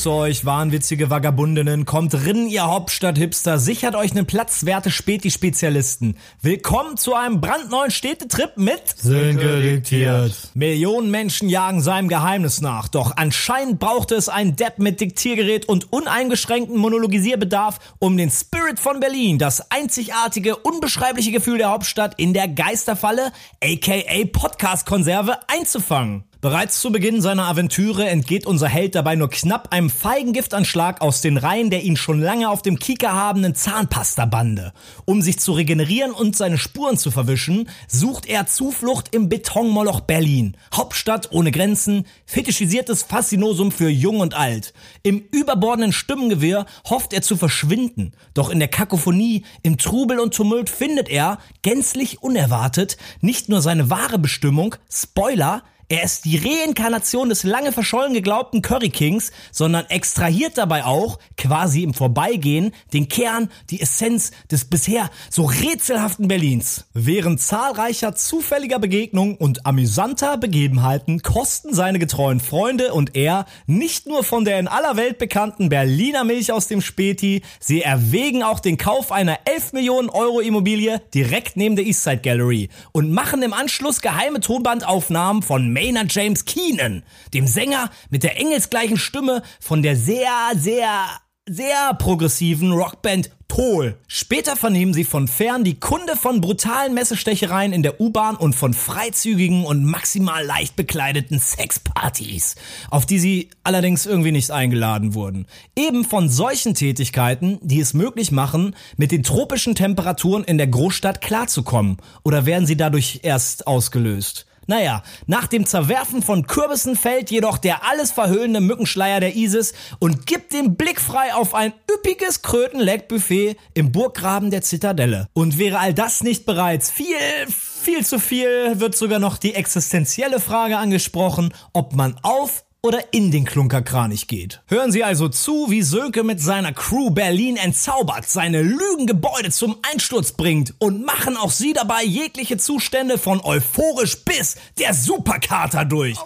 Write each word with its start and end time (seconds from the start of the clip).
Ich 0.00 0.04
grüße 0.04 0.16
euch, 0.16 0.44
wahnwitzige 0.46 1.10
Vagabundinnen. 1.10 1.84
Kommt 1.84 2.14
rin, 2.14 2.48
ihr 2.48 2.66
Hauptstadt-Hipster. 2.66 3.58
Sichert 3.58 3.94
euch 3.94 4.12
einen 4.12 4.24
Platz, 4.24 4.64
werte 4.64 4.90
Späti-Spezialisten. 4.90 6.16
Willkommen 6.40 6.96
zu 6.96 7.14
einem 7.14 7.42
brandneuen 7.42 7.90
Städtetrip 7.90 8.56
mit 8.56 8.80
Sönke 8.96 9.60
diktiert. 9.60 10.34
Millionen 10.54 11.10
Menschen 11.10 11.50
jagen 11.50 11.82
seinem 11.82 12.08
Geheimnis 12.08 12.62
nach. 12.62 12.88
Doch 12.88 13.18
anscheinend 13.18 13.78
brauchte 13.78 14.14
es 14.14 14.30
einen 14.30 14.56
Depp 14.56 14.78
mit 14.78 15.02
Diktiergerät 15.02 15.68
und 15.68 15.92
uneingeschränkten 15.92 16.78
Monologisierbedarf, 16.78 17.78
um 17.98 18.16
den 18.16 18.30
Spirit 18.30 18.80
von 18.80 19.00
Berlin, 19.00 19.38
das 19.38 19.70
einzigartige, 19.70 20.56
unbeschreibliche 20.56 21.30
Gefühl 21.30 21.58
der 21.58 21.68
Hauptstadt 21.68 22.14
in 22.16 22.32
der 22.32 22.48
Geisterfalle, 22.48 23.32
aka 23.62 24.24
Podcast-Konserve, 24.32 25.40
einzufangen. 25.46 26.24
Bereits 26.42 26.80
zu 26.80 26.90
Beginn 26.90 27.20
seiner 27.20 27.48
Aventüre 27.48 28.08
entgeht 28.08 28.46
unser 28.46 28.66
Held 28.66 28.94
dabei 28.94 29.14
nur 29.14 29.28
knapp 29.28 29.74
einem 29.74 29.90
feigen 29.90 30.32
Giftanschlag 30.32 31.02
aus 31.02 31.20
den 31.20 31.36
Reihen 31.36 31.68
der 31.68 31.82
ihn 31.82 31.98
schon 31.98 32.18
lange 32.18 32.48
auf 32.48 32.62
dem 32.62 32.78
Kieker 32.78 33.12
habenden 33.12 33.54
Zahnpasta-Bande. 33.54 34.72
Um 35.04 35.20
sich 35.20 35.38
zu 35.38 35.52
regenerieren 35.52 36.12
und 36.12 36.34
seine 36.34 36.56
Spuren 36.56 36.96
zu 36.96 37.10
verwischen, 37.10 37.68
sucht 37.88 38.24
er 38.24 38.46
Zuflucht 38.46 39.14
im 39.14 39.28
Betonmoloch 39.28 40.00
Berlin. 40.00 40.56
Hauptstadt 40.74 41.30
ohne 41.30 41.50
Grenzen, 41.50 42.06
fetischisiertes 42.24 43.02
Faszinosum 43.02 43.70
für 43.70 43.90
Jung 43.90 44.20
und 44.20 44.32
Alt. 44.32 44.72
Im 45.02 45.22
überbordenden 45.32 45.92
Stimmengewirr 45.92 46.64
hofft 46.88 47.12
er 47.12 47.20
zu 47.20 47.36
verschwinden. 47.36 48.12
Doch 48.32 48.48
in 48.48 48.60
der 48.60 48.68
Kakophonie, 48.68 49.44
im 49.62 49.76
Trubel 49.76 50.18
und 50.18 50.32
Tumult 50.32 50.70
findet 50.70 51.10
er, 51.10 51.36
gänzlich 51.60 52.22
unerwartet, 52.22 52.96
nicht 53.20 53.50
nur 53.50 53.60
seine 53.60 53.90
wahre 53.90 54.18
Bestimmung, 54.18 54.76
Spoiler, 54.90 55.62
er 55.90 56.04
ist 56.04 56.24
die 56.24 56.36
Reinkarnation 56.38 57.30
des 57.30 57.42
lange 57.42 57.72
verschollen 57.72 58.14
geglaubten 58.14 58.62
Curry 58.62 58.90
Kings, 58.90 59.32
sondern 59.50 59.86
extrahiert 59.86 60.56
dabei 60.56 60.84
auch, 60.84 61.18
quasi 61.36 61.82
im 61.82 61.94
Vorbeigehen, 61.94 62.70
den 62.92 63.08
Kern, 63.08 63.50
die 63.70 63.80
Essenz 63.80 64.30
des 64.52 64.66
bisher 64.66 65.10
so 65.30 65.46
rätselhaften 65.46 66.28
Berlins. 66.28 66.84
Während 66.94 67.40
zahlreicher 67.40 68.14
zufälliger 68.14 68.78
Begegnungen 68.78 69.34
und 69.34 69.66
amüsanter 69.66 70.36
Begebenheiten 70.36 71.22
kosten 71.22 71.74
seine 71.74 71.98
getreuen 71.98 72.38
Freunde 72.38 72.94
und 72.94 73.16
er 73.16 73.46
nicht 73.66 74.06
nur 74.06 74.22
von 74.22 74.44
der 74.44 74.60
in 74.60 74.68
aller 74.68 74.96
Welt 74.96 75.18
bekannten 75.18 75.70
Berliner 75.70 76.22
Milch 76.22 76.52
aus 76.52 76.68
dem 76.68 76.82
Späti, 76.82 77.42
sie 77.58 77.82
erwägen 77.82 78.44
auch 78.44 78.60
den 78.60 78.76
Kauf 78.76 79.10
einer 79.10 79.40
11 79.44 79.72
Millionen 79.72 80.08
Euro 80.08 80.38
Immobilie 80.38 81.02
direkt 81.12 81.56
neben 81.56 81.74
der 81.74 81.84
Eastside 81.84 82.18
Gallery 82.18 82.68
und 82.92 83.10
machen 83.10 83.42
im 83.42 83.52
Anschluss 83.52 84.00
geheime 84.00 84.38
Tonbandaufnahmen 84.38 85.42
von 85.42 85.79
Maynard 85.80 86.12
James 86.14 86.44
Keenan, 86.44 87.02
dem 87.32 87.46
Sänger 87.46 87.90
mit 88.10 88.22
der 88.22 88.38
engelsgleichen 88.38 88.98
Stimme 88.98 89.42
von 89.60 89.82
der 89.82 89.96
sehr, 89.96 90.30
sehr, 90.54 91.06
sehr 91.48 91.94
progressiven 91.94 92.72
Rockband 92.72 93.30
Tool. 93.48 93.96
Später 94.06 94.56
vernehmen 94.56 94.94
sie 94.94 95.04
von 95.04 95.26
fern 95.26 95.64
die 95.64 95.80
Kunde 95.80 96.16
von 96.16 96.40
brutalen 96.40 96.92
Messestechereien 96.94 97.72
in 97.72 97.82
der 97.82 98.00
U-Bahn 98.00 98.36
und 98.36 98.54
von 98.54 98.74
freizügigen 98.74 99.64
und 99.64 99.84
maximal 99.84 100.44
leicht 100.44 100.76
bekleideten 100.76 101.38
Sexpartys, 101.38 102.56
auf 102.90 103.06
die 103.06 103.18
sie 103.18 103.50
allerdings 103.64 104.06
irgendwie 104.06 104.32
nicht 104.32 104.50
eingeladen 104.50 105.14
wurden. 105.14 105.46
Eben 105.76 106.04
von 106.04 106.28
solchen 106.28 106.74
Tätigkeiten, 106.74 107.58
die 107.62 107.80
es 107.80 107.94
möglich 107.94 108.32
machen, 108.32 108.76
mit 108.96 109.12
den 109.12 109.22
tropischen 109.22 109.74
Temperaturen 109.74 110.44
in 110.44 110.58
der 110.58 110.68
Großstadt 110.68 111.20
klarzukommen. 111.20 111.96
Oder 112.22 112.46
werden 112.46 112.66
sie 112.66 112.76
dadurch 112.76 113.20
erst 113.22 113.66
ausgelöst? 113.66 114.46
Naja, 114.70 115.02
nach 115.26 115.48
dem 115.48 115.66
Zerwerfen 115.66 116.22
von 116.22 116.46
Kürbissen 116.46 116.94
fällt 116.94 117.32
jedoch 117.32 117.58
der 117.58 117.84
alles 117.90 118.12
verhüllende 118.12 118.60
Mückenschleier 118.60 119.18
der 119.18 119.34
ISIS 119.34 119.72
und 119.98 120.28
gibt 120.28 120.52
den 120.52 120.76
Blick 120.76 121.00
frei 121.00 121.34
auf 121.34 121.56
ein 121.56 121.72
üppiges 121.90 122.42
Krötenleckbuffet 122.42 123.56
im 123.74 123.90
Burggraben 123.90 124.52
der 124.52 124.62
Zitadelle. 124.62 125.26
Und 125.32 125.58
wäre 125.58 125.80
all 125.80 125.92
das 125.92 126.22
nicht 126.22 126.46
bereits 126.46 126.88
viel, 126.88 127.16
viel 127.48 128.06
zu 128.06 128.20
viel, 128.20 128.78
wird 128.78 128.96
sogar 128.96 129.18
noch 129.18 129.38
die 129.38 129.56
existenzielle 129.56 130.38
Frage 130.38 130.78
angesprochen, 130.78 131.52
ob 131.72 131.96
man 131.96 132.16
auf 132.22 132.62
oder 132.82 133.12
in 133.12 133.30
den 133.30 133.44
Klunkerkranich 133.44 134.26
geht. 134.26 134.62
Hören 134.66 134.92
Sie 134.92 135.04
also 135.04 135.28
zu, 135.28 135.70
wie 135.70 135.82
Sönke 135.82 136.24
mit 136.24 136.40
seiner 136.40 136.72
Crew 136.72 137.10
Berlin 137.10 137.56
entzaubert, 137.56 138.28
seine 138.28 138.62
Lügengebäude 138.62 139.50
zum 139.50 139.76
Einsturz 139.90 140.32
bringt 140.32 140.74
und 140.78 141.04
machen 141.04 141.36
auch 141.36 141.50
Sie 141.50 141.72
dabei 141.72 142.02
jegliche 142.02 142.56
Zustände 142.56 143.18
von 143.18 143.40
euphorisch 143.40 144.24
bis 144.24 144.56
der 144.78 144.94
Superkater 144.94 145.84
durch. 145.84 146.16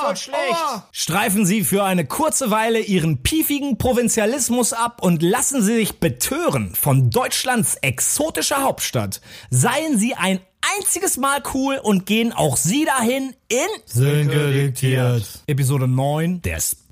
Voll 0.00 0.16
schlecht. 0.16 0.82
Streifen 0.92 1.46
Sie 1.46 1.62
für 1.62 1.84
eine 1.84 2.06
kurze 2.06 2.50
Weile 2.50 2.80
Ihren 2.80 3.22
piefigen 3.22 3.78
Provinzialismus 3.78 4.72
ab 4.72 5.02
und 5.02 5.22
lassen 5.22 5.62
Sie 5.62 5.74
sich 5.74 6.00
betören 6.00 6.74
von 6.74 7.10
Deutschlands 7.10 7.76
exotischer 7.76 8.62
Hauptstadt. 8.62 9.20
Seien 9.50 9.98
Sie 9.98 10.14
ein 10.14 10.40
einziges 10.76 11.16
Mal 11.16 11.42
cool 11.54 11.78
und 11.82 12.06
gehen 12.06 12.32
auch 12.32 12.56
Sie 12.56 12.84
dahin 12.84 13.34
in 13.48 13.58
Sönke 13.86 14.52
diktiert. 14.52 15.24
Episode 15.46 15.88
9 15.88 16.42
der 16.42 16.60
Spirit 16.60 16.84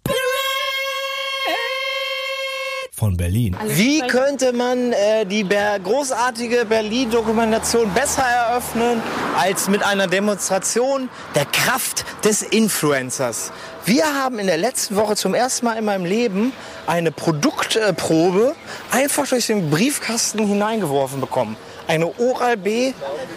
von 3.02 3.16
Berlin. 3.16 3.56
Wie 3.66 4.00
könnte 4.02 4.52
man 4.52 4.92
äh, 4.92 5.26
die 5.26 5.42
ber 5.42 5.76
großartige 5.80 6.66
Berlin-Dokumentation 6.66 7.92
besser 7.92 8.22
eröffnen 8.22 9.02
als 9.36 9.68
mit 9.68 9.82
einer 9.82 10.06
Demonstration 10.06 11.08
der 11.34 11.44
Kraft 11.46 12.04
des 12.24 12.42
Influencers? 12.42 13.50
Wir 13.84 14.04
haben 14.04 14.38
in 14.38 14.46
der 14.46 14.56
letzten 14.56 14.94
Woche 14.94 15.16
zum 15.16 15.34
ersten 15.34 15.66
Mal 15.66 15.78
in 15.78 15.84
meinem 15.84 16.04
Leben 16.04 16.52
eine 16.86 17.10
Produktprobe 17.10 18.54
einfach 18.92 19.26
durch 19.26 19.48
den 19.48 19.68
Briefkasten 19.68 20.46
hineingeworfen 20.46 21.20
bekommen. 21.20 21.56
Eine 21.92 22.06
Oral-B 22.18 22.94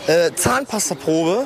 äh, 0.07 0.31
Zahnpastaprobe. 0.33 1.45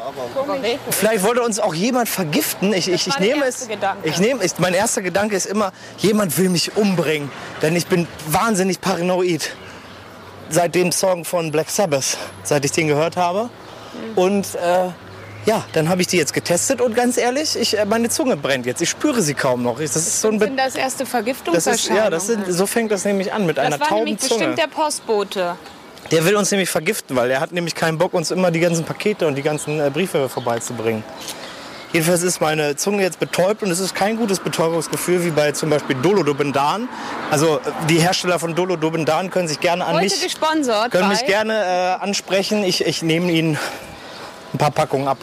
Vielleicht 0.91 1.23
wollte 1.23 1.41
uns 1.41 1.59
auch 1.59 1.73
jemand 1.73 2.07
vergiften. 2.07 2.71
Ich, 2.71 2.87
ich, 2.87 3.07
ich 3.07 3.17
nehme 3.19 3.45
es. 3.45 3.67
Gedanke. 3.67 4.07
Ich 4.07 4.19
nehme 4.19 4.43
es. 4.43 4.59
Mein 4.59 4.75
erster 4.75 5.01
Gedanke 5.01 5.35
ist 5.35 5.47
immer, 5.47 5.71
jemand 5.97 6.37
will 6.37 6.49
mich 6.49 6.77
umbringen, 6.77 7.31
denn 7.63 7.75
ich 7.75 7.87
bin 7.87 8.07
wahnsinnig 8.27 8.79
paranoid. 8.79 9.55
Seit 10.51 10.75
dem 10.75 10.91
Song 10.91 11.25
von 11.25 11.51
Black 11.51 11.71
Sabbath, 11.71 12.17
seit 12.43 12.63
ich 12.63 12.71
den 12.73 12.87
gehört 12.87 13.17
habe. 13.17 13.49
Und 14.15 14.53
äh, 14.55 14.89
ja, 15.45 15.65
dann 15.73 15.89
habe 15.89 16.01
ich 16.01 16.07
die 16.07 16.17
jetzt 16.17 16.33
getestet 16.35 16.79
und 16.79 16.95
ganz 16.95 17.17
ehrlich, 17.17 17.55
ich, 17.55 17.75
äh, 17.77 17.85
meine 17.85 18.09
Zunge 18.09 18.37
brennt 18.37 18.67
jetzt. 18.67 18.81
Ich 18.83 18.89
spüre 18.91 19.23
sie 19.23 19.33
kaum 19.33 19.63
noch. 19.63 19.79
Ich- 19.79 19.91
Das 19.93 20.05
ist 20.05 20.21
so 20.21 20.27
ein 20.29 20.37
sind 20.39 20.57
das 20.57 20.75
erste 20.75 20.99
das 20.99 21.07
ist, 21.07 21.11
Vergiftungserscheinungen. 21.11 22.03
ja, 22.03 22.09
das 22.11 22.27
sind, 22.27 22.45
so 22.51 22.67
fängt 22.67 22.91
das 22.91 23.03
nämlich 23.05 23.33
an 23.33 23.47
mit 23.47 23.57
einer 23.57 23.71
das 23.71 23.79
war 23.79 23.87
tauben 23.87 24.03
nämlich 24.05 24.19
Zunge. 24.21 24.47
bestimmt 24.47 24.57
der 24.59 24.67
Postbote. 24.67 25.55
Der 26.11 26.25
will 26.25 26.35
uns 26.35 26.49
nämlich 26.49 26.69
vergiften, 26.69 27.15
weil 27.15 27.29
er 27.29 27.39
hat 27.39 27.51
nämlich 27.51 27.75
keinen 27.75 27.97
Bock, 27.97 28.13
uns 28.13 28.31
immer 28.31 28.49
die 28.51 28.59
ganzen 28.59 28.83
Pakete 28.83 29.27
und 29.27 29.35
die 29.35 29.43
ganzen 29.43 29.79
äh, 29.79 29.89
Briefe 29.91 30.27
vorbeizubringen. 30.27 31.03
Jedenfalls 31.91 32.21
ist 32.21 32.39
meine 32.39 32.75
Zunge 32.75 33.01
jetzt 33.01 33.19
betäubt 33.19 33.63
und 33.63 33.71
es 33.71 33.79
ist 33.79 33.95
kein 33.95 34.15
gutes 34.15 34.39
Betäubungsgefühl 34.39 35.25
wie 35.25 35.31
bei 35.31 35.51
zum 35.53 35.71
Beispiel 35.71 35.95
Dolodobendan. 35.95 36.87
Also 37.31 37.57
äh, 37.57 37.59
die 37.89 37.99
Hersteller 37.99 38.39
von 38.39 38.55
Dolodobendan 38.55 39.29
können 39.29 39.47
sich 39.47 39.59
gerne 39.59 39.85
an 39.85 39.95
Heute 39.95 40.05
mich, 40.05 40.21
gesponsert 40.21 40.91
können 40.91 41.09
mich 41.09 41.25
gerne 41.25 41.53
äh, 41.53 42.03
ansprechen. 42.03 42.63
Ich, 42.63 42.85
ich 42.85 43.01
nehme 43.01 43.31
ihnen 43.31 43.57
ein 44.53 44.57
paar 44.57 44.71
Packungen 44.71 45.07
ab. 45.07 45.17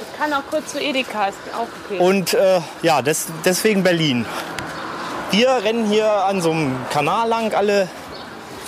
Ich 0.00 0.18
kann 0.18 0.32
auch 0.32 0.46
kurz 0.48 0.72
zu 0.72 0.80
Edeka, 0.80 1.26
ist 1.26 1.38
auch 1.54 1.68
okay. 1.84 1.98
Und 2.00 2.34
äh, 2.34 2.60
ja, 2.82 3.02
des, 3.02 3.26
deswegen 3.44 3.82
Berlin. 3.82 4.26
Wir 5.32 5.50
rennen 5.64 5.86
hier 5.86 6.08
an 6.08 6.40
so 6.40 6.52
einem 6.52 6.76
Kanal 6.90 7.28
lang, 7.28 7.52
alle 7.52 7.88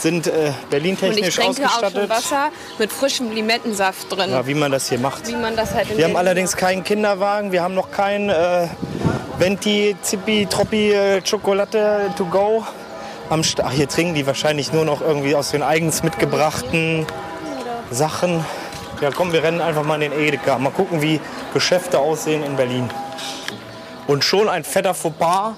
sind 0.00 0.26
äh, 0.26 0.30
Und 0.30 0.46
ich 0.46 0.68
Berlin-technisch 0.70 1.34
trinke 1.34 1.66
auch 1.66 1.70
schon 1.70 1.84
ausgestattet. 1.84 2.10
Wasser 2.10 2.50
mit 2.78 2.92
frischem 2.92 3.30
Limettensaft 3.32 4.10
drin. 4.14 4.30
Ja, 4.30 4.46
wie 4.46 4.54
man 4.54 4.72
das 4.72 4.88
hier 4.88 4.98
macht. 4.98 5.26
Wie 5.28 5.36
man 5.36 5.56
das 5.56 5.74
halt 5.74 5.96
Wir 5.96 6.04
haben 6.04 6.16
allerdings 6.16 6.56
keinen 6.56 6.84
Kinderwagen, 6.84 7.52
wir 7.52 7.62
haben 7.62 7.74
noch 7.74 7.90
kein 7.90 8.28
äh, 8.28 8.68
Venti, 9.38 9.96
Zippi, 10.02 10.46
Troppi, 10.46 10.92
äh, 10.92 11.24
Schokolade 11.24 12.12
to 12.16 12.24
go. 12.24 12.64
Am 13.30 13.44
St 13.44 13.60
Ach, 13.62 13.70
hier 13.70 13.88
trinken 13.88 14.14
die 14.14 14.26
wahrscheinlich 14.26 14.72
nur 14.72 14.84
noch 14.84 15.00
irgendwie 15.00 15.34
aus 15.34 15.50
den 15.50 15.62
eigens 15.62 16.02
mitgebrachten 16.02 17.06
Sachen. 17.90 18.44
Ja, 19.00 19.10
komm, 19.10 19.32
wir 19.32 19.42
rennen 19.42 19.60
einfach 19.60 19.84
mal 19.84 20.02
in 20.02 20.10
den 20.10 20.18
Edeka. 20.18 20.58
Mal 20.58 20.70
gucken, 20.70 21.02
wie 21.02 21.20
Geschäfte 21.54 21.98
aussehen 21.98 22.42
in 22.42 22.56
Berlin. 22.56 22.90
Und 24.06 24.24
schon 24.24 24.48
ein 24.48 24.64
fetter 24.64 24.94
Fauxpas. 24.94 25.52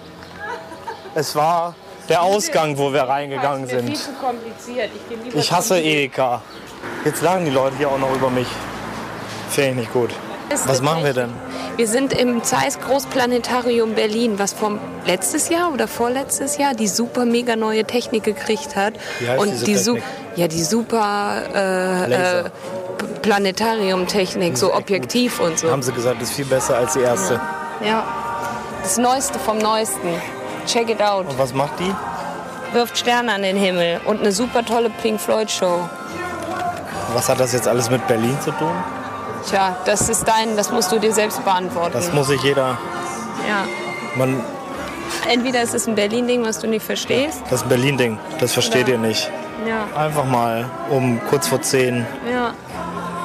Es 1.15 1.35
war 1.35 1.75
der 2.11 2.23
Ausgang, 2.23 2.77
wo 2.77 2.93
wir 2.93 3.03
reingegangen 3.03 3.63
Das 3.63 3.71
wäre 3.73 3.83
viel 3.85 3.97
sind. 3.97 4.05
zu 4.05 4.13
kompliziert. 4.21 4.91
Ich, 5.29 5.35
Ich 5.35 5.53
hasse 5.53 5.81
Edeka. 5.81 6.43
Jetzt 7.05 7.23
lachen 7.23 7.45
die 7.47 7.51
Leute 7.51 7.77
hier 7.79 7.89
auch 7.89 7.99
noch 7.99 8.15
über 8.15 8.29
mich. 8.29 8.49
Finde 9.49 9.71
ich 9.71 9.77
nicht 9.77 9.93
gut. 9.93 10.11
Was 10.67 10.83
machen 10.83 11.05
wir 11.05 11.15
denn? 11.15 11.31
Wir 11.77 11.87
sind 11.87 12.13
im 12.13 12.43
Zeiss 12.43 12.81
Großplanetarium 12.81 13.95
Berlin, 13.95 14.39
was 14.39 14.53
vom 14.53 14.81
letztes 15.07 15.49
Jahr 15.49 15.73
oder 15.73 15.87
vorletztes 15.87 16.59
Jahr 16.59 16.75
die 16.75 16.89
super 16.89 17.25
mega 17.25 17.55
neue 17.55 17.85
Technik 17.85 18.25
gekriegt 18.25 18.75
hat. 18.75 18.95
Wie 19.21 19.29
heißt 19.29 19.41
und 19.41 19.67
diese 19.67 19.93
die 19.95 20.01
Technik? 20.01 20.37
ja 20.37 20.49
die 20.49 20.63
super 20.65 21.43
äh, 21.55 22.13
äh, 22.41 22.51
Planetarium-Technik, 23.23 24.59
so 24.59 24.75
objektiv 24.75 25.41
und 25.41 25.59
so. 25.59 25.71
Haben 25.71 25.83
sie 25.83 25.93
gesagt, 25.93 26.21
ist 26.21 26.33
viel 26.33 26.45
besser 26.47 26.77
als 26.77 26.95
die 26.95 27.01
erste. 27.01 27.41
Ja. 27.85 28.05
Das 28.83 28.99
Neueste 28.99 29.39
vom 29.39 29.59
Neuesten. 29.59 30.09
Check 30.73 30.91
it 30.91 31.03
out. 31.03 31.27
Und 31.29 31.39
was 31.39 31.53
macht 31.55 31.73
die? 31.81 31.93
Wirft 32.73 32.97
Sterne 32.99 33.33
an 33.33 33.43
den 33.43 33.57
Himmel 33.57 34.01
und 34.05 34.21
eine 34.21 34.31
super 34.33 34.65
tolle 34.65 34.91
Pink 34.91 35.21
Floyd 35.21 35.51
Show. 35.51 35.89
Was 37.15 37.29
hat 37.29 37.41
das 37.41 37.53
jetzt 37.53 37.67
alles 37.67 37.91
mit 37.91 38.07
Berlin 38.07 38.37
zu 38.41 38.53
tun? 38.53 38.71
Tja, 39.49 39.77
das 39.85 40.09
ist 40.09 40.25
dein, 40.29 40.57
das 40.57 40.71
musst 40.71 40.93
du 40.93 40.99
dir 41.01 41.13
selbst 41.13 41.45
beantworten. 41.45 41.93
Das 41.95 42.13
muss 42.13 42.29
sich 42.29 42.41
jeder. 42.43 42.79
ja. 43.49 43.65
Man, 44.17 44.43
Entweder 45.29 45.63
ist 45.63 45.75
es 45.75 45.87
ein 45.89 45.95
Berlin-Ding, 45.97 46.45
was 46.45 46.61
du 46.61 46.69
nicht 46.69 46.85
verstehst. 46.87 47.41
das 47.45 47.61
ist 47.61 47.63
ein 47.65 47.69
Berlin-Ding. 47.69 48.19
Das 48.39 48.53
versteht 48.53 48.87
Ja. 48.89 48.95
ihr 48.95 48.99
nicht. 49.01 49.29
Ja, 49.67 49.87
Einfach 50.01 50.25
mal 50.25 50.65
um 50.89 51.21
kurz 51.29 51.49
vor 51.49 51.61
10 51.61 52.07
ja. 52.33 52.55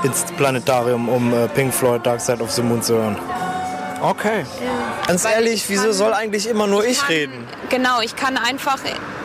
ins 0.04 0.24
Planetarium, 0.36 1.08
um 1.08 1.34
äh, 1.34 1.48
Pink 1.50 1.74
Floyd 1.74 2.06
Dark 2.06 2.20
Side 2.22 2.42
of 2.44 2.52
the 2.52 2.62
Moon 2.64 2.82
zu 2.82 2.96
hören. 2.96 3.18
Okay. 4.02 4.46
Ganz 5.08 5.24
Weil 5.24 5.34
ehrlich, 5.34 5.54
ich 5.54 5.70
wieso 5.70 5.92
soll 5.92 6.14
eigentlich 6.14 6.48
immer 6.48 6.68
nur 6.68 6.86
ich 6.86 7.00
kann- 7.00 7.08
reden? 7.08 7.48
Genau, 7.70 8.02
ich 8.02 8.16
kann 8.16 8.38
einfach 8.38 8.78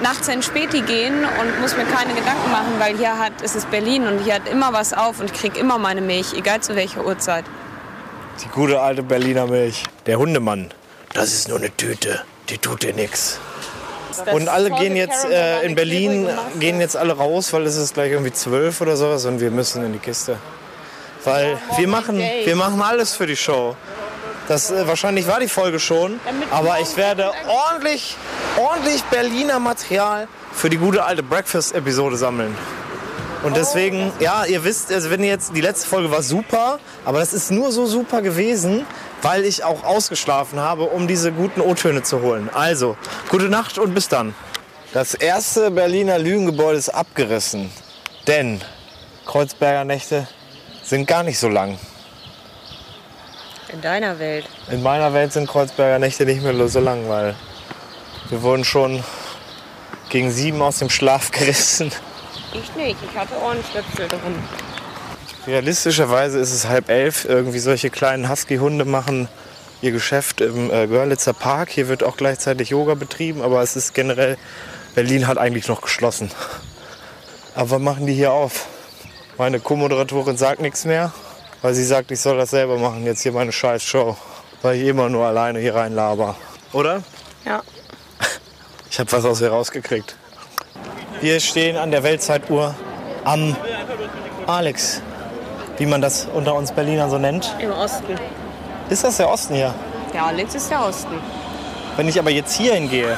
nachts 0.02 0.28
in 0.28 0.42
Späti 0.42 0.80
gehen 0.82 1.24
und 1.24 1.60
muss 1.60 1.76
mir 1.76 1.84
keine 1.84 2.14
Gedanken 2.14 2.50
machen, 2.50 2.74
weil 2.78 2.96
hier 2.96 3.18
hat, 3.18 3.32
es 3.42 3.54
ist 3.54 3.70
Berlin 3.70 4.06
und 4.06 4.20
hier 4.20 4.34
hat 4.34 4.48
immer 4.48 4.72
was 4.72 4.92
auf 4.94 5.20
und 5.20 5.30
ich 5.32 5.38
krieg 5.38 5.56
immer 5.58 5.78
meine 5.78 6.00
Milch, 6.00 6.32
egal 6.34 6.60
zu 6.60 6.74
welcher 6.76 7.04
Uhrzeit. 7.04 7.44
Die 8.42 8.48
gute 8.48 8.80
alte 8.80 9.02
Berliner 9.02 9.46
Milch. 9.46 9.84
Der 10.06 10.18
Hundemann. 10.18 10.72
Das 11.12 11.32
ist 11.34 11.48
nur 11.48 11.58
eine 11.58 11.74
Tüte. 11.76 12.22
Die 12.48 12.58
tut 12.58 12.82
dir 12.82 12.94
nichts. 12.94 13.38
Und 14.32 14.48
alle 14.48 14.70
gehen 14.70 14.96
jetzt 14.96 15.24
äh, 15.24 15.62
in 15.62 15.74
Berlin, 15.74 16.28
gehen 16.58 16.80
jetzt 16.80 16.96
alle 16.96 17.12
raus, 17.16 17.52
weil 17.52 17.66
es 17.66 17.76
ist 17.76 17.94
gleich 17.94 18.10
irgendwie 18.12 18.32
zwölf 18.32 18.80
oder 18.80 18.96
sowas 18.96 19.24
und 19.24 19.40
wir 19.40 19.50
müssen 19.50 19.84
in 19.84 19.92
die 19.92 19.98
Kiste. 19.98 20.36
Weil 21.24 21.58
wir 21.76 21.86
machen, 21.86 22.18
wir 22.18 22.56
machen 22.56 22.80
alles 22.80 23.14
für 23.14 23.26
die 23.26 23.36
Show. 23.36 23.76
Das, 24.50 24.72
äh, 24.72 24.84
wahrscheinlich 24.88 25.28
war 25.28 25.38
die 25.38 25.46
Folge 25.46 25.78
schon, 25.78 26.18
aber 26.50 26.80
ich 26.80 26.96
werde 26.96 27.30
ordentlich, 27.46 28.16
ordentlich 28.58 29.04
Berliner 29.04 29.60
Material 29.60 30.26
für 30.52 30.68
die 30.68 30.76
gute 30.76 31.04
alte 31.04 31.22
Breakfast-Episode 31.22 32.16
sammeln. 32.16 32.56
Und 33.44 33.56
deswegen, 33.56 34.10
ja, 34.18 34.44
ihr 34.46 34.64
wisst, 34.64 34.92
also 34.92 35.08
wenn 35.08 35.22
ihr 35.22 35.28
jetzt, 35.28 35.54
die 35.54 35.60
letzte 35.60 35.86
Folge 35.86 36.10
war 36.10 36.22
super, 36.22 36.80
aber 37.04 37.20
das 37.20 37.32
ist 37.32 37.52
nur 37.52 37.70
so 37.70 37.86
super 37.86 38.22
gewesen, 38.22 38.84
weil 39.22 39.44
ich 39.44 39.62
auch 39.62 39.84
ausgeschlafen 39.84 40.58
habe, 40.58 40.82
um 40.82 41.06
diese 41.06 41.30
guten 41.30 41.60
O-Töne 41.60 42.02
zu 42.02 42.20
holen. 42.20 42.50
Also, 42.52 42.96
gute 43.28 43.48
Nacht 43.48 43.78
und 43.78 43.94
bis 43.94 44.08
dann. 44.08 44.34
Das 44.92 45.14
erste 45.14 45.70
Berliner 45.70 46.18
Lügengebäude 46.18 46.76
ist 46.76 46.88
abgerissen, 46.88 47.70
denn 48.26 48.60
Kreuzberger 49.26 49.84
Nächte 49.84 50.26
sind 50.82 51.06
gar 51.06 51.22
nicht 51.22 51.38
so 51.38 51.48
lang. 51.48 51.78
In 53.72 53.80
deiner 53.80 54.18
Welt. 54.18 54.46
In 54.70 54.82
meiner 54.82 55.12
Welt 55.12 55.32
sind 55.32 55.48
Kreuzberger 55.48 55.98
Nächte 55.98 56.24
nicht 56.24 56.42
mehr 56.42 56.68
so 56.68 56.80
lang, 56.80 57.08
weil 57.08 57.34
wir 58.28 58.42
wurden 58.42 58.64
schon 58.64 59.04
gegen 60.08 60.30
sieben 60.30 60.60
aus 60.60 60.78
dem 60.78 60.90
Schlaf 60.90 61.30
gerissen. 61.32 61.92
Ich 62.52 62.74
nicht, 62.74 62.96
ich 63.08 63.16
hatte 63.16 63.34
Ohrenstöpsel 63.40 64.08
drin. 64.08 64.34
Realistischerweise 65.46 66.38
ist 66.38 66.52
es 66.52 66.68
halb 66.68 66.88
elf. 66.88 67.24
Irgendwie 67.24 67.60
solche 67.60 67.90
kleinen 67.90 68.28
Husky-Hunde 68.28 68.84
machen 68.84 69.28
ihr 69.82 69.92
Geschäft 69.92 70.40
im 70.40 70.70
äh, 70.70 70.86
Görlitzer 70.86 71.32
Park. 71.32 71.70
Hier 71.70 71.88
wird 71.88 72.02
auch 72.02 72.16
gleichzeitig 72.16 72.70
Yoga 72.70 72.94
betrieben, 72.94 73.40
aber 73.40 73.62
es 73.62 73.76
ist 73.76 73.94
generell, 73.94 74.36
Berlin 74.94 75.26
hat 75.26 75.38
eigentlich 75.38 75.68
noch 75.68 75.80
geschlossen. 75.80 76.30
Aber 77.54 77.70
was 77.70 77.80
machen 77.80 78.06
die 78.06 78.14
hier 78.14 78.32
auf? 78.32 78.66
Meine 79.38 79.60
Co-Moderatorin 79.60 80.36
sagt 80.36 80.60
nichts 80.60 80.84
mehr, 80.84 81.12
weil 81.62 81.74
sie 81.74 81.84
sagt, 81.84 82.10
ich 82.10 82.20
soll 82.20 82.36
das 82.36 82.50
selber 82.50 82.78
machen, 82.78 83.04
jetzt 83.04 83.22
hier 83.22 83.32
meine 83.32 83.52
scheiß 83.52 83.82
Show. 83.82 84.16
Weil 84.62 84.76
ich 84.76 84.88
immer 84.88 85.08
nur 85.08 85.24
alleine 85.24 85.58
hier 85.58 85.74
rein 85.74 85.94
laber. 85.94 86.36
Oder? 86.72 87.02
Ja. 87.44 87.62
Ich 88.90 88.98
habe 88.98 89.10
was 89.12 89.24
aus 89.24 89.40
ihr 89.40 89.50
rausgekriegt. 89.50 90.16
Wir 91.20 91.40
stehen 91.40 91.76
an 91.76 91.90
der 91.90 92.02
Weltzeituhr 92.02 92.74
am 93.24 93.56
Alex, 94.46 95.00
wie 95.78 95.86
man 95.86 96.00
das 96.00 96.26
unter 96.34 96.54
uns 96.54 96.72
Berlinern 96.72 97.10
so 97.10 97.18
nennt. 97.18 97.54
Im 97.58 97.72
Osten. 97.72 98.16
Ist 98.90 99.04
das 99.04 99.16
der 99.18 99.30
Osten 99.30 99.54
hier? 99.54 99.74
Ja, 100.14 100.26
Alex 100.26 100.54
ist 100.54 100.70
der 100.70 100.84
Osten. 100.84 101.20
Wenn 101.96 102.08
ich 102.08 102.18
aber 102.18 102.30
jetzt 102.30 102.54
hier 102.56 102.74
hingehe, 102.74 103.16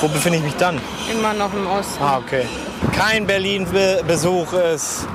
wo 0.00 0.08
befinde 0.08 0.38
ich 0.38 0.44
mich 0.44 0.56
dann? 0.56 0.80
Immer 1.10 1.32
noch 1.34 1.52
im 1.52 1.66
Osten. 1.66 2.02
Ah, 2.02 2.18
okay. 2.18 2.46
Kein 2.96 3.26
Berlin-Besuch 3.26 4.52
ist 4.52 5.06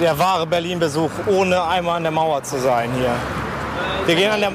der 0.00 0.18
wahre 0.18 0.46
Berlin-Besuch, 0.46 1.10
ohne 1.26 1.62
einmal 1.64 1.96
an 1.96 2.02
der 2.02 2.12
Mauer 2.12 2.42
zu 2.42 2.58
sein 2.58 2.90
hier. 2.98 3.14
Wir 4.06 4.14
gehen 4.14 4.30
an 4.30 4.40
der, 4.40 4.52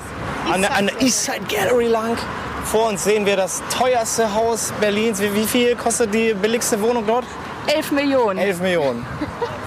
an 0.52 0.62
der, 0.62 0.76
an 0.76 0.88
der 0.88 1.02
Eastside 1.02 1.42
Gallery 1.48 1.88
lang. 1.88 2.18
Vor 2.66 2.90
uns 2.90 3.04
sehen 3.04 3.26
wir 3.26 3.38
das 3.38 3.64
teuerste 3.70 4.34
Haus 4.34 4.74
Berlins. 4.82 5.22
Wie, 5.22 5.34
wie 5.34 5.48
viel 5.48 5.76
kostet 5.76 6.14
die 6.14 6.34
billigste 6.34 6.82
Wohnung 6.82 7.06
dort? 7.08 7.26
11 7.68 7.92
Millionen. 7.92 8.40
11 8.40 8.60
Millionen. 8.60 9.06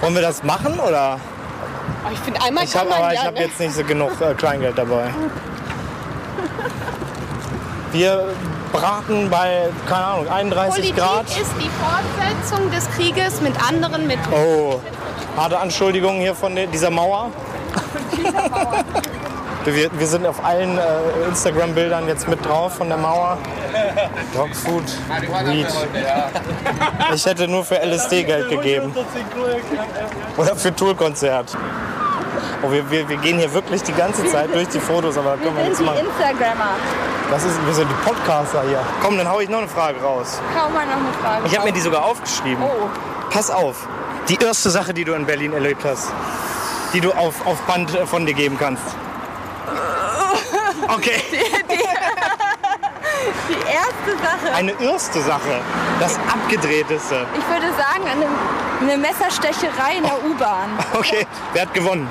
Wollen 0.01 0.15
wir 0.15 0.21
das 0.21 0.43
machen 0.43 0.79
oder? 0.79 1.19
Aber 2.03 2.13
ich 2.13 2.19
finde, 2.19 2.41
einmal 2.41 2.63
Ich 2.63 2.75
habe 2.75 2.89
man 2.89 2.97
aber 2.99 3.13
ich 3.13 3.19
ja, 3.19 3.25
habe 3.25 3.37
ne? 3.37 3.45
jetzt 3.45 3.59
nicht 3.59 3.73
so 3.73 3.83
genug 3.83 4.11
äh, 4.21 4.33
Kleingeld 4.33 4.77
dabei. 4.77 5.09
Wir 7.91 8.29
braten 8.71 9.29
bei, 9.29 9.69
keine 9.87 10.05
Ahnung, 10.05 10.27
31 10.29 10.75
Politik 10.75 10.95
Grad. 10.95 11.25
ist 11.25 11.53
die 11.59 11.69
Fortsetzung 11.69 12.71
des 12.71 12.89
Krieges 12.91 13.41
mit 13.41 13.53
anderen 13.67 14.07
Mitteln. 14.07 14.33
Oh, 14.33 14.79
harte 15.37 15.59
Anschuldigungen 15.59 16.21
hier 16.21 16.35
von 16.35 16.55
der- 16.55 16.67
dieser 16.67 16.89
Mauer. 16.89 17.29
Wir, 19.63 19.91
wir 19.93 20.07
sind 20.07 20.25
auf 20.25 20.43
allen 20.43 20.77
äh, 20.77 20.81
Instagram-Bildern 21.29 22.07
jetzt 22.07 22.27
mit 22.27 22.43
drauf 22.43 22.73
von 22.77 22.87
der 22.89 22.97
Mauer. 22.97 23.37
Dogfood, 24.33 24.83
Weed. 25.45 25.67
Ich 27.13 27.25
hätte 27.25 27.47
nur 27.47 27.63
für 27.63 27.79
LSD 27.79 28.23
Geld 28.23 28.49
gegeben. 28.49 28.91
Oder 30.37 30.55
für 30.55 30.75
Tool-Konzert. 30.75 31.55
Oh, 32.63 32.71
wir, 32.71 32.89
wir, 32.89 33.07
wir 33.07 33.17
gehen 33.17 33.37
hier 33.37 33.53
wirklich 33.53 33.83
die 33.83 33.93
ganze 33.93 34.25
Zeit 34.25 34.53
durch 34.53 34.67
die 34.69 34.79
Fotos, 34.79 35.17
aber 35.17 35.37
können 35.37 35.55
wir 35.57 35.65
Wir 35.67 35.75
die 35.75 35.83
machen. 35.83 35.97
Instagrammer. 36.07 36.71
Das 37.29 37.43
ist, 37.43 37.65
wir 37.65 37.73
sind 37.73 37.87
die 37.89 38.07
Podcaster 38.09 38.63
hier. 38.67 38.79
Komm, 39.03 39.17
dann 39.17 39.29
hau 39.29 39.39
ich 39.39 39.49
noch 39.49 39.59
eine 39.59 39.67
Frage 39.67 40.01
raus. 40.01 40.39
Kaum 40.59 40.73
mal 40.73 40.85
noch 40.87 40.93
eine 40.93 41.13
Frage. 41.23 41.45
Ich 41.45 41.55
habe 41.55 41.67
mir 41.67 41.73
die 41.73 41.79
sogar 41.81 42.03
aufgeschrieben. 42.05 42.63
Oh. 42.63 42.87
Pass 43.31 43.49
auf. 43.51 43.87
Die 44.29 44.35
erste 44.35 44.69
Sache, 44.69 44.93
die 44.93 45.03
du 45.03 45.13
in 45.13 45.25
Berlin 45.25 45.53
erlebt 45.53 45.83
hast, 45.83 46.11
die 46.93 47.01
du 47.01 47.11
auf, 47.11 47.45
auf 47.45 47.59
Band 47.63 47.93
äh, 47.95 48.05
von 48.05 48.25
dir 48.25 48.33
geben 48.33 48.57
kannst. 48.57 48.83
Okay, 50.87 51.21
Die 53.49 53.53
erste 53.53 54.17
Sache, 54.23 54.53
eine 54.55 54.71
erste 54.81 55.21
Sache, 55.21 55.61
das 55.99 56.17
abgedrehteste. 56.31 57.25
ich 57.37 57.47
würde 57.47 57.73
sagen, 57.77 58.03
eine, 58.09 58.25
eine 58.81 58.97
Messerstecherei 58.97 59.97
in 59.97 60.03
der 60.03 60.23
U-Bahn. 60.25 60.69
Okay, 60.93 61.25
wer 61.53 61.61
hat 61.63 61.73
gewonnen? 61.73 62.09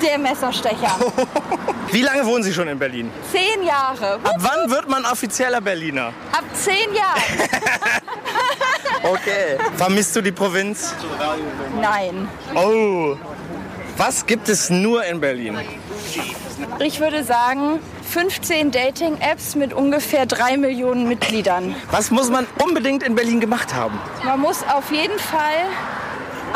Der 0.00 0.18
Messerstecher. 0.18 0.96
Wie 1.90 2.02
lange 2.02 2.24
wohnen 2.24 2.44
Sie 2.44 2.52
schon 2.54 2.68
in 2.68 2.78
Berlin? 2.78 3.10
Zehn 3.30 3.62
Jahre. 3.62 4.14
Ab 4.24 4.36
wann 4.38 4.70
wird 4.70 4.88
man 4.88 5.04
offizieller 5.04 5.60
Berliner? 5.60 6.12
Ab 6.32 6.44
zehn 6.54 6.94
Jahren. 6.94 7.22
Okay. 9.04 9.58
Vermisst 9.76 10.16
du 10.16 10.22
die 10.22 10.32
Provinz? 10.32 10.94
Nein. 11.80 12.28
Oh. 12.54 13.16
Was 13.96 14.26
gibt 14.26 14.48
es 14.48 14.70
nur 14.70 15.04
in 15.04 15.20
Berlin? 15.20 15.58
Ich 16.80 17.00
würde 17.00 17.22
sagen, 17.22 17.80
15 18.10 18.70
Dating-Apps 18.70 19.54
mit 19.56 19.72
ungefähr 19.72 20.26
drei 20.26 20.56
Millionen 20.56 21.06
Mitgliedern. 21.06 21.76
Was 21.90 22.10
muss 22.10 22.30
man 22.30 22.46
unbedingt 22.62 23.02
in 23.02 23.14
Berlin 23.14 23.40
gemacht 23.40 23.74
haben? 23.74 23.98
Man 24.24 24.40
muss 24.40 24.62
auf 24.62 24.90
jeden 24.90 25.18
Fall 25.18 25.66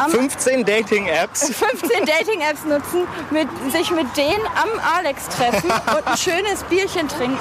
15 0.06 0.64
Dating-Apps. 0.64 1.50
15 1.54 2.06
Dating-Apps 2.06 2.64
nutzen, 2.64 3.06
mit, 3.30 3.48
sich 3.72 3.90
mit 3.90 4.16
denen 4.16 4.44
am 4.54 4.68
Alex 4.96 5.28
treffen 5.28 5.70
und 5.96 6.06
ein 6.06 6.16
schönes 6.16 6.62
Bierchen 6.64 7.08
trinken. 7.08 7.38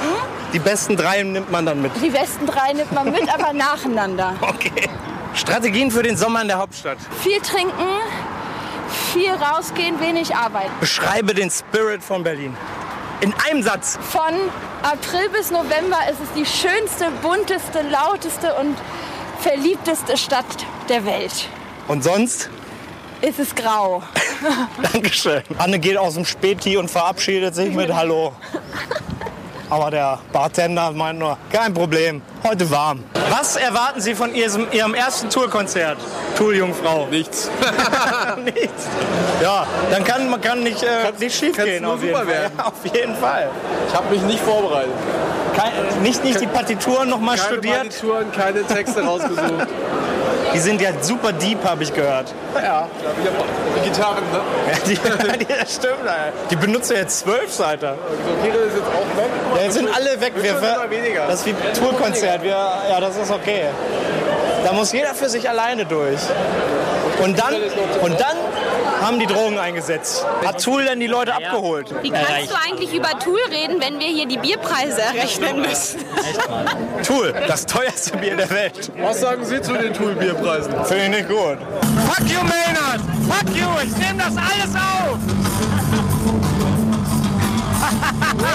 Die 0.53 0.59
besten 0.59 0.95
drei 0.97 1.23
nimmt 1.23 1.51
man 1.51 1.65
dann 1.65 1.81
mit. 1.81 1.91
Die 2.01 2.09
besten 2.09 2.45
drei 2.45 2.73
nimmt 2.73 2.91
man 2.91 3.11
mit, 3.11 3.27
aber 3.33 3.53
nacheinander. 3.53 4.35
Okay. 4.47 4.89
Strategien 5.33 5.91
für 5.91 6.01
den 6.01 6.17
Sommer 6.17 6.41
in 6.41 6.47
der 6.47 6.57
Hauptstadt. 6.57 6.97
Viel 7.21 7.39
trinken, 7.41 7.85
viel 9.13 9.29
rausgehen, 9.29 9.99
wenig 9.99 10.35
arbeiten. 10.35 10.71
Beschreibe 10.79 11.35
den 11.35 11.51
Spirit 11.51 12.01
von 12.01 12.23
Berlin. 12.23 12.55
In 13.21 13.33
einem 13.47 13.61
Satz. 13.61 13.99
Von 14.09 14.33
April 14.81 15.29
bis 15.29 15.51
November 15.51 15.97
ist 16.09 16.19
es 16.23 16.33
die 16.35 16.45
schönste, 16.45 17.11
bunteste, 17.21 17.81
lauteste 17.83 18.55
und 18.55 18.75
verliebteste 19.39 20.17
Stadt 20.17 20.45
der 20.89 21.05
Welt. 21.05 21.49
Und 21.87 22.03
sonst? 22.03 22.49
Es 23.21 23.39
ist 23.39 23.55
grau. 23.55 24.03
Dankeschön. 24.93 25.41
Anne 25.57 25.79
geht 25.79 25.97
aus 25.97 26.13
dem 26.15 26.25
Späti 26.25 26.77
und 26.77 26.91
verabschiedet 26.91 27.55
sich 27.55 27.73
mit 27.73 27.93
Hallo. 27.93 28.33
Aber 29.69 29.91
der 29.91 30.19
Bartender 30.31 30.91
meint 30.91 31.19
nur, 31.19 31.37
kein 31.51 31.73
Problem, 31.73 32.21
heute 32.43 32.69
warm. 32.71 33.03
Was 33.29 33.57
erwarten 33.57 33.99
Sie 33.99 34.15
von 34.15 34.33
Ihrem, 34.33 34.67
Ihrem 34.71 34.93
ersten 34.93 35.29
Tourkonzert, 35.29 35.97
Tool-Jungfrau? 36.37 37.07
Nichts. 37.11 37.49
Nichts. 38.45 38.87
Ja, 39.41 39.65
dann 39.91 40.03
kann 40.05 40.29
man 40.29 40.39
kann 40.39 40.63
nicht, 40.63 40.81
äh, 40.83 41.11
nicht 41.19 41.37
schief 41.37 41.57
gehen. 41.57 41.83
nur 41.83 41.95
Auf 41.95 42.01
jeden, 42.03 42.15
super 42.15 42.25
Fall. 42.25 42.33
werden. 42.33 42.53
Ja, 42.57 42.65
auf 42.67 42.95
jeden 42.95 43.15
Fall. 43.15 43.49
Ich 43.89 43.93
habe 43.95 44.09
mich 44.09 44.21
nicht 44.21 44.39
vorbereitet. 44.39 44.91
Kein, 45.57 46.01
nicht, 46.03 46.23
nicht 46.23 46.39
die 46.39 46.47
Partituren 46.47 47.09
noch 47.09 47.19
mal 47.19 47.35
Keine 47.35 47.53
studiert. 47.53 47.75
Partituren, 47.75 48.31
keine 48.31 48.63
Texte 48.63 49.03
rausgesucht. 49.03 49.67
Die 50.53 50.59
sind 50.59 50.81
ja 50.81 50.89
super 51.01 51.31
deep, 51.33 51.63
habe 51.63 51.83
ich 51.83 51.93
gehört. 51.93 52.33
ja, 52.55 52.87
die 53.75 53.89
Gitarren, 53.89 54.23
ne? 54.31 54.41
Ja, 54.71 54.79
die, 54.87 55.39
die, 55.45 55.45
das 55.45 55.75
stimmt. 55.75 56.01
Alter. 56.01 56.33
Die 56.49 56.55
benutzen 56.55 56.95
jetzt 56.95 57.19
zwölf 57.19 57.53
Seiter. 57.53 57.95
So, 57.95 58.49
ist 58.49 58.75
jetzt 58.75 58.87
auch 58.87 59.17
weg. 59.17 59.29
Ja, 59.55 59.61
jetzt 59.63 59.73
sind 59.73 59.89
alle 59.93 60.19
weg. 60.21 60.33
Wir, 60.35 60.61
weniger. 60.89 61.27
das 61.27 61.41
ist 61.41 61.45
wie 61.47 61.55
Tourkonzert. 61.79 62.43
Wir, 62.43 62.49
ja, 62.49 62.99
das 62.99 63.17
ist 63.17 63.31
okay. 63.31 63.65
Da 64.63 64.73
muss 64.73 64.91
jeder 64.91 65.13
für 65.13 65.29
sich 65.29 65.49
alleine 65.49 65.85
durch. 65.85 66.19
Und 67.23 67.39
dann, 67.39 67.55
und 68.01 68.19
dann 68.19 68.37
haben 69.01 69.19
die 69.19 69.25
Drogen 69.25 69.57
eingesetzt. 69.57 70.25
Hat 70.45 70.63
Tool 70.63 70.85
dann 70.85 70.99
die 70.99 71.07
Leute 71.07 71.33
abgeholt? 71.33 71.93
Wie 72.01 72.09
kannst 72.09 72.51
du 72.51 72.55
eigentlich 72.65 72.93
über 72.93 73.17
Tool 73.19 73.39
reden, 73.49 73.81
wenn 73.81 73.99
wir 73.99 74.07
hier 74.07 74.27
die 74.27 74.37
Bierpreise 74.37 75.01
errechnen 75.01 75.61
müssen? 75.61 76.03
Tool, 77.03 77.33
das 77.47 77.65
teuerste 77.65 78.17
Bier 78.17 78.35
der 78.35 78.49
Welt. 78.49 78.91
Was 78.97 79.21
sagen 79.21 79.45
Sie 79.45 79.61
zu 79.61 79.73
den 79.73 79.93
Tool-Bierpreisen? 79.93 80.73
Finde 80.85 81.03
ich 81.05 81.09
nicht 81.09 81.29
gut. 81.29 81.57
Fuck 82.09 82.29
you, 82.29 82.39
Maynard! 82.41 83.01
Fuck 83.27 83.55
you! 83.55 83.67
Ich 83.83 83.97
nehme 83.97 84.23
das 84.23 84.35
alles 84.37 84.75
auf! 84.75 85.17
und, 88.33 88.49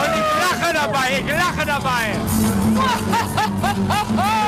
und 0.00 0.14
ich 0.14 0.28
lache 0.40 0.72
dabei, 0.74 1.08
ich 1.18 1.30
lache 1.30 1.66
dabei! 1.66 2.14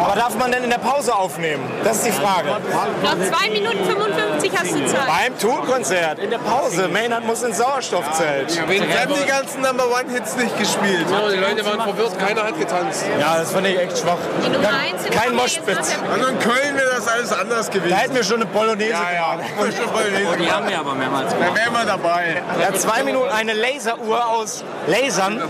Aber 0.00 0.14
darf 0.14 0.36
man 0.36 0.52
denn 0.52 0.64
in 0.64 0.70
der 0.70 0.78
Pause 0.78 1.14
aufnehmen? 1.14 1.64
Das 1.84 1.98
ist 1.98 2.06
die 2.06 2.12
Frage. 2.12 2.48
Noch 2.48 3.38
2 3.38 3.50
Minuten 3.50 3.84
55 3.84 4.52
hast 4.56 4.72
du 4.72 4.86
Zeit. 4.86 5.06
Beim 5.06 5.38
Tool-Konzert, 5.38 6.18
in 6.18 6.30
der 6.30 6.38
Pause. 6.38 6.88
Maynard 6.88 7.24
muss 7.24 7.42
ins 7.42 7.58
Sauerstoffzelt. 7.58 8.68
Wir 8.68 9.00
haben 9.00 9.14
die 9.14 9.26
ganzen 9.26 9.62
Number 9.62 9.84
One-Hits 9.90 10.36
nicht 10.36 10.58
gespielt. 10.58 11.06
die 11.08 11.36
Leute 11.36 11.64
waren 11.64 11.80
verwirrt, 11.80 12.18
keiner 12.18 12.44
hat 12.44 12.58
getanzt. 12.58 13.04
Ja, 13.18 13.38
das 13.38 13.52
finde 13.52 13.70
ich 13.70 13.78
echt 13.78 13.98
schwach. 13.98 14.18
Die 14.44 14.50
Nummer 14.50 14.68
1 14.68 15.04
in 15.06 15.10
Kein 15.10 15.34
Moschpitz. 15.34 15.96
Also 16.12 16.26
in 16.26 16.38
Köln 16.38 16.76
wäre 16.76 16.90
das 16.96 17.08
alles 17.08 17.32
anders 17.32 17.70
gewesen. 17.70 17.90
Da 17.90 17.96
hätten 17.96 18.14
wir 18.14 18.24
schon 18.24 18.36
eine 18.36 18.46
Polonaise 18.46 18.90
ja, 18.90 19.12
ja. 19.12 19.36
gemacht. 19.36 20.38
Die 20.38 20.50
haben 20.50 20.68
wir 20.68 20.78
aber 20.78 20.94
mehrmals 20.94 21.32
Da 21.32 21.54
wären 21.54 21.72
wir 21.72 21.84
dabei. 21.84 22.42
Ja, 22.60 22.72
zwei 22.74 23.02
Minuten, 23.02 23.30
eine 23.30 23.52
Laseruhr 23.52 24.26
aus 24.28 24.64
Lasern 24.86 25.42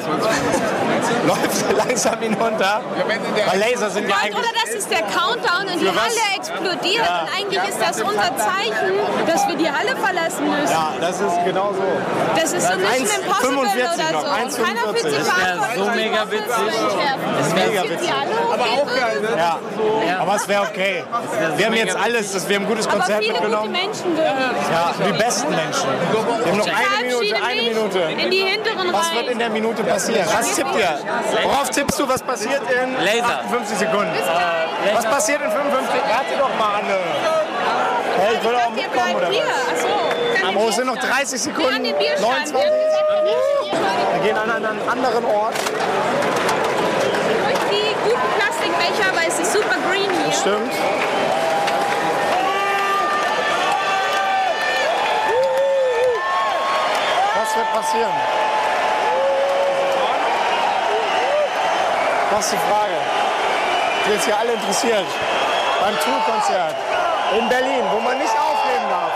läuft 1.27 1.77
langsam 1.77 2.19
hinunter. 2.21 2.81
Weil 3.47 3.59
Laser 3.59 3.91
sind 3.91 4.09
ja 4.09 4.17
eigentlich... 4.17 4.35
oder 4.37 4.49
das 4.65 4.75
ist 4.75 4.91
der 4.91 5.03
Countdown 5.03 5.67
und 5.73 5.81
die? 5.81 5.88
Halle 5.88 6.37
explodiert 6.37 7.03
und 7.09 7.29
eigentlich 7.37 7.62
ist 7.69 7.81
das 7.81 8.00
unser 8.03 8.37
Zeichen, 8.37 8.93
dass 9.27 9.49
wir 9.49 9.57
die 9.57 9.71
Halle 9.71 9.97
verlassen 9.97 10.45
müssen. 10.49 10.71
Ja, 10.73 10.93
das 11.00 11.21
ist 11.21 11.45
genau 11.45 11.73
so. 11.73 11.83
Das 12.41 12.53
ist 12.53 12.67
so 12.67 12.77
Mission 12.77 13.07
1,45 13.09 13.19
Impossible 13.19 13.88
oder 13.95 14.12
noch, 14.12 14.21
so. 14.23 14.29
Und 14.29 14.67
keiner 14.67 14.81
fühlt 14.95 15.05
1,45. 15.05 15.09
sich 15.09 15.19
Das 15.19 15.29
verantwortlich. 15.29 15.85
so 15.85 15.91
mega 15.91 16.31
witzig. 16.31 16.45
Das 17.38 17.57
wäre 17.57 17.69
mega 17.69 17.83
witzig. 17.85 18.12
Aber 18.53 18.65
auch 18.65 18.87
geil, 18.87 19.21
ne? 19.21 19.29
Ja, 20.07 20.21
aber 20.21 20.35
es 20.37 20.49
wäre 20.49 20.62
okay. 20.62 21.05
Wir 21.57 21.67
haben 21.67 21.75
jetzt 21.75 21.97
alles, 21.97 22.33
das- 22.33 22.49
wir 22.49 22.57
haben 22.57 22.65
ein 22.65 22.69
gutes 22.69 22.87
Aber 22.87 22.99
Konzert 22.99 23.21
viele 23.23 23.35
gute 23.35 23.45
mitgenommen. 23.49 23.73
Menschen. 23.73 24.17
Ja, 24.17 24.95
die 25.07 25.12
besten 25.12 25.50
Menschen. 25.50 25.88
Wir 26.12 26.50
haben 26.50 26.59
noch 26.59 26.67
eine 26.67 27.07
Minute, 27.07 27.37
eine 27.45 27.62
Minute. 27.62 27.99
in 28.23 28.31
die 28.31 28.43
hinteren 28.43 28.93
Was 28.93 29.15
wird 29.15 29.29
in 29.31 29.38
der 29.38 29.50
Minute 29.50 29.83
passieren? 29.85 30.27
Was 30.33 30.55
tippt 30.55 30.75
ihr? 30.79 30.98
Worauf 31.43 31.71
tippst 31.71 31.99
du, 31.99 32.09
was 32.09 32.23
passiert 32.23 32.62
in 32.71 32.95
Laser. 33.05 33.40
58 33.45 33.78
Sekunden? 33.78 34.12
Was 34.95 35.05
passiert 35.05 35.43
in 35.43 35.50
55? 35.50 36.00
Warte 36.09 36.37
doch 36.38 36.55
mal, 36.59 36.78
Anne. 36.81 36.99
Hey, 38.21 38.35
ich 38.37 38.43
will 38.45 38.55
auch 38.57 38.75
Wir 38.75 38.83
mitkommen, 38.83 38.93
bleiben 38.93 39.17
oder 39.17 39.28
hier. 39.28 39.45
was? 39.45 39.85
Achso. 40.45 40.59
Oh, 40.59 40.69
es 40.69 40.76
sind 40.76 40.87
noch 40.87 40.97
30 40.97 41.07
Wir 41.07 41.21
an 41.23 41.38
Sekunden. 41.38 41.85
den 41.85 41.99
Bierstand. 41.99 42.52
29. 42.52 42.71
Wir 44.14 44.21
gehen 44.23 44.37
an 44.38 44.50
einen 44.50 44.88
anderen 44.88 45.25
Ort. 45.25 45.55
Durch 47.45 47.59
die 47.71 47.95
guten 48.05 48.28
Plastikbecher, 48.38 49.14
weil 49.14 49.28
es 49.28 49.38
ist 49.38 49.52
super 49.52 49.76
green 49.88 50.11
hier. 50.25 50.33
Stimmt. 50.33 50.73
Was 57.37 57.57
wird 57.57 57.73
passieren? 57.73 58.12
Das 62.31 62.45
ist 62.45 62.53
die 62.53 62.71
Frage. 62.71 62.95
Die 64.07 64.13
jetzt 64.13 64.25
hier 64.25 64.39
alle 64.39 64.53
interessiert. 64.53 65.07
Beim 65.81 65.95
Tour-Konzert 66.01 66.75
in 67.39 67.49
Berlin, 67.49 67.85
wo 67.93 68.01
man 68.01 68.19
nicht 68.19 68.33
aufnehmen 68.33 68.89
darf. 68.91 69.13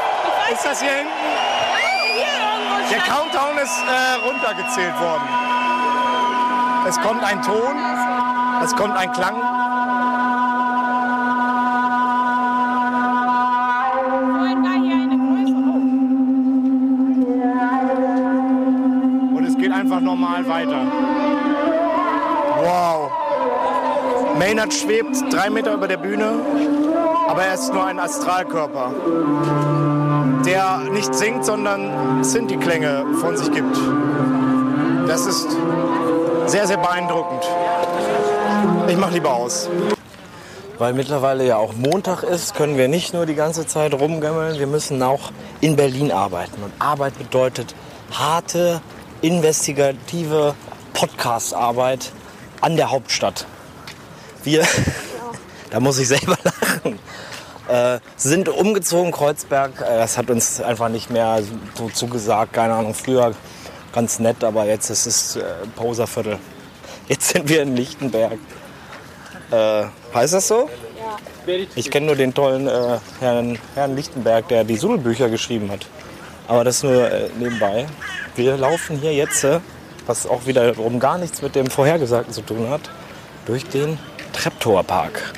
Ist 0.50 0.64
das 0.64 0.80
hier 0.80 0.92
hinten? 0.92 1.12
Der 2.90 3.00
Countdown 3.00 3.58
ist 3.58 3.78
äh, 3.78 4.26
runtergezählt 4.26 4.98
worden. 5.00 5.28
Es 6.86 7.00
kommt 7.00 7.22
ein 7.22 7.40
Ton, 7.42 7.76
es 8.62 8.74
kommt 8.76 8.96
ein 8.96 9.12
Klang. 9.12 9.51
Maynard 24.62 24.74
schwebt 24.74 25.16
drei 25.32 25.50
Meter 25.50 25.74
über 25.74 25.88
der 25.88 25.96
Bühne, 25.96 26.34
aber 27.28 27.42
er 27.42 27.54
ist 27.54 27.72
nur 27.72 27.84
ein 27.84 27.98
Astralkörper, 27.98 28.92
der 30.46 30.78
nicht 30.92 31.12
singt, 31.12 31.44
sondern 31.44 32.22
Sinti-Klänge 32.22 33.04
von 33.20 33.36
sich 33.36 33.50
gibt. 33.50 33.76
Das 35.08 35.26
ist 35.26 35.48
sehr, 36.46 36.68
sehr 36.68 36.76
beeindruckend. 36.76 37.42
Ich 38.86 38.96
mach 38.96 39.10
lieber 39.10 39.34
aus. 39.34 39.68
Weil 40.78 40.92
mittlerweile 40.92 41.44
ja 41.44 41.56
auch 41.56 41.72
Montag 41.74 42.22
ist, 42.22 42.54
können 42.54 42.76
wir 42.76 42.86
nicht 42.86 43.14
nur 43.14 43.26
die 43.26 43.34
ganze 43.34 43.66
Zeit 43.66 43.92
rumgammeln, 43.94 44.60
wir 44.60 44.68
müssen 44.68 45.02
auch 45.02 45.32
in 45.60 45.74
Berlin 45.74 46.12
arbeiten. 46.12 46.62
Und 46.62 46.72
Arbeit 46.78 47.18
bedeutet 47.18 47.74
harte, 48.12 48.80
investigative 49.22 50.54
Podcast-Arbeit 50.94 52.12
an 52.60 52.76
der 52.76 52.92
Hauptstadt. 52.92 53.44
Wir, 54.44 54.66
da 55.70 55.80
muss 55.80 55.98
ich 55.98 56.08
selber 56.08 56.36
lachen, 56.44 56.98
äh, 57.68 58.00
sind 58.16 58.48
umgezogen, 58.48 59.12
Kreuzberg. 59.12 59.80
Äh, 59.80 59.98
das 59.98 60.18
hat 60.18 60.30
uns 60.30 60.60
einfach 60.60 60.88
nicht 60.88 61.10
mehr 61.10 61.42
so 61.74 61.88
zugesagt. 61.88 62.52
Keine 62.52 62.74
Ahnung, 62.74 62.94
früher 62.94 63.34
ganz 63.92 64.18
nett, 64.18 64.42
aber 64.42 64.64
jetzt 64.64 64.90
ist 64.90 65.06
es 65.06 65.36
äh, 65.36 65.42
Poserviertel. 65.76 66.38
Jetzt 67.08 67.30
sind 67.30 67.48
wir 67.48 67.62
in 67.62 67.76
Lichtenberg. 67.76 68.38
Äh, 69.50 69.84
heißt 70.14 70.34
das 70.34 70.48
so? 70.48 70.68
Ich 71.74 71.90
kenne 71.90 72.06
nur 72.06 72.16
den 72.16 72.32
tollen 72.32 72.68
äh, 72.68 72.98
Herrn, 73.20 73.58
Herrn 73.74 73.96
Lichtenberg, 73.96 74.48
der 74.48 74.64
die 74.64 74.76
Sudelbücher 74.76 75.28
geschrieben 75.28 75.70
hat. 75.70 75.86
Aber 76.48 76.64
das 76.64 76.82
nur 76.82 77.10
äh, 77.10 77.28
nebenbei. 77.38 77.86
Wir 78.36 78.56
laufen 78.56 78.98
hier 78.98 79.12
jetzt, 79.12 79.44
äh, 79.44 79.60
was 80.06 80.26
auch 80.26 80.46
wiederum 80.46 81.00
gar 81.00 81.18
nichts 81.18 81.42
mit 81.42 81.54
dem 81.54 81.66
Vorhergesagten 81.66 82.32
zu 82.32 82.42
tun 82.42 82.70
hat, 82.70 82.90
durch 83.46 83.66
den 83.66 83.98
Treptower-Park. 84.32 85.32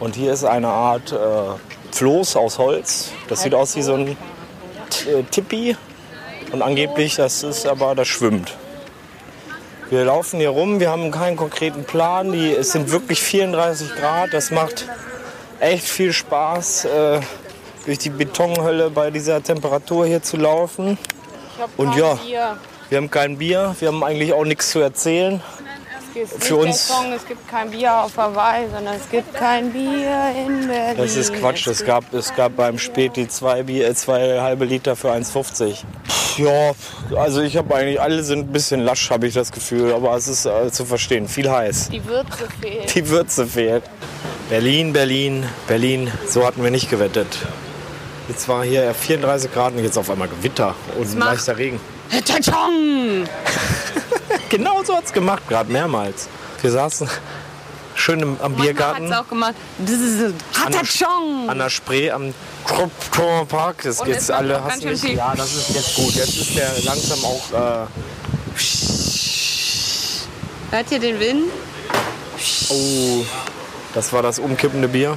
Und 0.00 0.16
hier 0.16 0.32
ist 0.32 0.44
eine 0.44 0.68
Art 0.68 1.12
äh, 1.12 1.16
Floß 1.92 2.36
aus 2.36 2.58
Holz. 2.58 3.10
Das 3.28 3.42
sieht 3.42 3.54
aus 3.54 3.76
wie 3.76 3.82
so 3.82 3.94
ein 3.94 4.16
T- 4.90 5.10
äh, 5.10 5.22
Tippi. 5.24 5.76
Und 6.50 6.62
angeblich, 6.62 7.16
das 7.16 7.42
ist 7.42 7.66
aber, 7.66 7.94
das 7.94 8.08
schwimmt. 8.08 8.52
Wir 9.90 10.04
laufen 10.04 10.40
hier 10.40 10.50
rum, 10.50 10.80
wir 10.80 10.90
haben 10.90 11.10
keinen 11.10 11.36
konkreten 11.36 11.84
Plan. 11.84 12.32
Die, 12.32 12.52
es 12.52 12.72
sind 12.72 12.90
wirklich 12.90 13.22
34 13.22 13.94
Grad. 13.94 14.32
Das 14.32 14.50
macht 14.50 14.86
echt 15.60 15.84
viel 15.86 16.12
Spaß, 16.12 16.86
äh, 16.86 17.20
durch 17.84 17.98
die 17.98 18.10
Betonhölle 18.10 18.90
bei 18.90 19.10
dieser 19.10 19.42
Temperatur 19.42 20.06
hier 20.06 20.22
zu 20.22 20.36
laufen. 20.36 20.98
Und 21.76 21.94
ja, 21.96 22.18
wir 22.88 22.96
haben 22.98 23.10
kein 23.10 23.38
Bier, 23.38 23.76
wir 23.78 23.88
haben 23.88 24.02
eigentlich 24.02 24.32
auch 24.32 24.44
nichts 24.44 24.70
zu 24.70 24.80
erzählen. 24.80 25.40
Für 26.38 26.56
uns- 26.56 26.88
Song, 26.88 27.12
es 27.12 27.26
gibt 27.26 27.48
kein 27.48 27.70
Bier 27.70 27.94
auf 28.04 28.16
Hawaii, 28.16 28.66
sondern 28.72 28.94
es 28.96 29.08
gibt 29.10 29.34
kein 29.34 29.72
Bier 29.72 30.32
in 30.46 30.66
Berlin. 30.68 30.96
Das 30.96 31.16
ist 31.16 31.34
Quatsch. 31.34 31.66
Es 31.66 31.84
gab, 31.84 32.12
es 32.12 32.34
gab 32.34 32.56
beim 32.56 32.78
Späti 32.78 33.28
zwei, 33.28 33.62
Bier, 33.62 33.94
zwei 33.94 34.40
halbe 34.40 34.64
Liter 34.64 34.96
für 34.96 35.10
1,50. 35.12 35.74
Pff, 36.08 36.38
Ja, 36.38 36.72
also 37.16 37.42
ich 37.42 37.56
habe 37.56 37.74
eigentlich, 37.74 38.00
alle 38.00 38.22
sind 38.22 38.40
ein 38.48 38.52
bisschen 38.52 38.80
lasch, 38.80 39.10
habe 39.10 39.26
ich 39.26 39.34
das 39.34 39.52
Gefühl. 39.52 39.92
Aber 39.92 40.16
es 40.16 40.28
ist 40.28 40.46
äh, 40.46 40.70
zu 40.70 40.84
verstehen, 40.84 41.28
viel 41.28 41.50
heiß. 41.50 41.88
Die 41.90 42.04
Würze 42.06 42.48
fehlt. 42.60 42.94
Die 42.94 43.08
Würze 43.08 43.46
fehlt. 43.46 43.82
Berlin, 44.48 44.92
Berlin, 44.92 45.46
Berlin. 45.66 46.10
So 46.28 46.46
hatten 46.46 46.62
wir 46.62 46.70
nicht 46.70 46.88
gewettet. 46.90 47.26
Jetzt 48.28 48.48
war 48.48 48.64
hier 48.64 48.94
34 48.94 49.52
Grad 49.52 49.74
und 49.74 49.82
jetzt 49.82 49.98
auf 49.98 50.08
einmal 50.08 50.28
Gewitter 50.28 50.74
und 50.98 51.18
leichter 51.18 51.58
Regen. 51.58 51.80
Tachong! 52.26 53.24
Genau 54.52 54.82
so 54.84 54.94
hat's 54.94 55.14
gemacht, 55.14 55.48
gerade 55.48 55.72
mehrmals. 55.72 56.28
Wir 56.60 56.70
saßen 56.70 57.08
schön 57.94 58.20
im, 58.20 58.28
am 58.32 58.52
Manchmal 58.52 58.66
Biergarten. 58.66 59.08
hat's 59.10 59.24
auch 59.24 59.28
gemacht. 59.30 59.54
Das 59.78 59.94
ist 59.94 60.34
an 60.62 60.72
der, 60.72 61.50
an 61.50 61.58
der 61.58 61.70
Spree 61.70 62.10
am 62.10 62.34
Krupp 62.66 63.48
Park. 63.48 63.76
Das 63.82 64.04
geht's 64.04 64.24
es 64.24 64.30
alle 64.30 64.62
hassen 64.62 64.90
mich. 64.90 65.02
Ja, 65.04 65.32
das 65.34 65.54
ist 65.54 65.70
jetzt 65.70 65.94
gut. 65.94 66.14
Jetzt 66.16 66.36
ist 66.36 66.54
der 66.54 66.70
langsam 66.84 67.24
auch. 67.24 67.50
Äh, 67.50 67.86
Hört 70.70 70.92
ihr 70.92 70.98
den 70.98 71.18
Wind? 71.18 71.44
oh, 72.68 73.24
das 73.94 74.12
war 74.12 74.20
das 74.20 74.38
umkippende 74.38 74.88
Bier. 74.88 75.16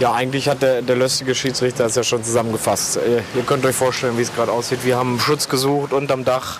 Ja, 0.00 0.14
eigentlich 0.14 0.48
hat 0.48 0.62
der, 0.62 0.82
der 0.82 0.96
löstige 0.96 1.36
Schiedsrichter 1.36 1.86
es 1.86 1.94
ja 1.94 2.02
schon 2.02 2.24
zusammengefasst. 2.24 2.96
Äh, 2.96 3.22
Ihr 3.36 3.42
könnt 3.46 3.64
euch 3.64 3.76
vorstellen, 3.76 4.18
wie 4.18 4.22
es 4.22 4.34
gerade 4.34 4.50
aussieht. 4.50 4.80
Wir 4.82 4.96
haben 4.96 5.20
Schutz 5.20 5.48
gesucht 5.48 5.92
unterm 5.92 6.24
Dach. 6.24 6.58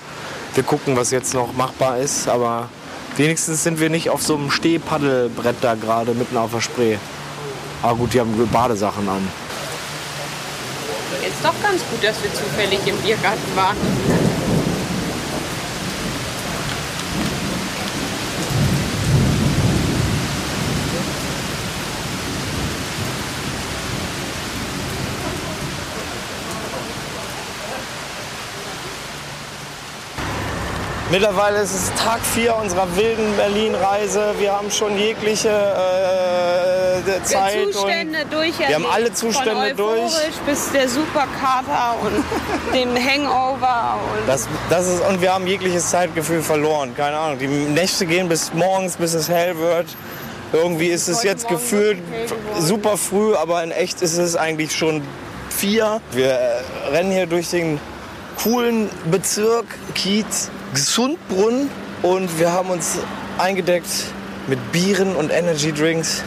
Wir 0.54 0.62
gucken, 0.62 0.96
was 0.96 1.10
jetzt 1.10 1.34
noch 1.34 1.52
machbar 1.54 1.98
ist. 1.98 2.28
Aber 2.28 2.68
wenigstens 3.16 3.64
sind 3.64 3.80
wir 3.80 3.90
nicht 3.90 4.10
auf 4.10 4.22
so 4.22 4.36
einem 4.36 4.50
Stehpaddelbrett 4.50 5.56
da 5.60 5.74
gerade 5.74 6.14
mitten 6.14 6.36
auf 6.36 6.52
der 6.52 6.60
Spree. 6.60 6.96
Aber 7.82 7.96
gut, 7.96 8.14
die 8.14 8.20
haben 8.20 8.48
Badesachen 8.52 9.08
an. 9.08 9.28
Jetzt 11.22 11.44
doch 11.44 11.54
ganz 11.62 11.82
gut, 11.90 12.02
dass 12.02 12.22
wir 12.22 12.32
zufällig 12.32 12.80
im 12.86 12.96
Biergarten 12.98 13.56
waren. 13.56 14.23
Mittlerweile 31.14 31.60
ist 31.60 31.72
es 31.72 31.92
Tag 31.94 32.18
4 32.34 32.56
unserer 32.56 32.96
wilden 32.96 33.36
Berlin-Reise. 33.36 34.34
Wir 34.40 34.50
haben 34.50 34.68
schon 34.68 34.98
jegliche 34.98 35.48
äh, 35.48 37.22
Zeit. 37.22 37.56
und- 37.66 37.72
Zustände 37.72 38.26
durch. 38.28 38.58
wir 38.58 38.74
haben 38.74 38.86
alle 38.92 39.12
Zustände 39.14 39.76
Von 39.76 39.76
durch. 39.76 40.12
bis 40.44 40.72
der 40.72 40.88
Superkater 40.88 41.94
und 42.02 42.24
dem 42.74 42.96
Hangover. 42.96 44.00
Und 44.12 44.26
Das, 44.28 44.48
das 44.68 44.88
ist, 44.88 45.06
und 45.06 45.20
wir 45.22 45.32
haben 45.32 45.46
jegliches 45.46 45.88
Zeitgefühl 45.88 46.42
verloren. 46.42 46.96
Keine 46.96 47.16
Ahnung. 47.16 47.38
Die 47.38 47.46
Nächte 47.46 48.06
gehen 48.06 48.28
bis 48.28 48.52
morgens, 48.52 48.96
bis 48.96 49.14
es 49.14 49.28
hell 49.28 49.56
wird. 49.56 49.86
Irgendwie 50.52 50.88
ist 50.88 51.06
es 51.06 51.22
jetzt 51.22 51.46
gefühlt 51.46 51.98
super 52.58 52.96
früh, 52.96 53.36
aber 53.36 53.62
in 53.62 53.70
echt 53.70 54.02
ist 54.02 54.18
es 54.18 54.34
eigentlich 54.34 54.74
schon 54.74 55.00
vier. 55.48 56.00
Wir 56.10 56.32
äh, 56.32 56.62
rennen 56.90 57.12
hier 57.12 57.26
durch 57.26 57.50
den 57.50 57.78
coolen 58.42 58.90
Bezirk 59.12 59.66
Kiez 59.94 60.50
Gesundbrunn 60.74 61.70
und 62.02 62.38
wir 62.38 62.52
haben 62.52 62.70
uns 62.70 62.98
eingedeckt 63.38 63.88
mit 64.46 64.72
Bieren 64.72 65.16
und 65.16 65.30
Energy 65.30 65.72
Drinks 65.72 66.22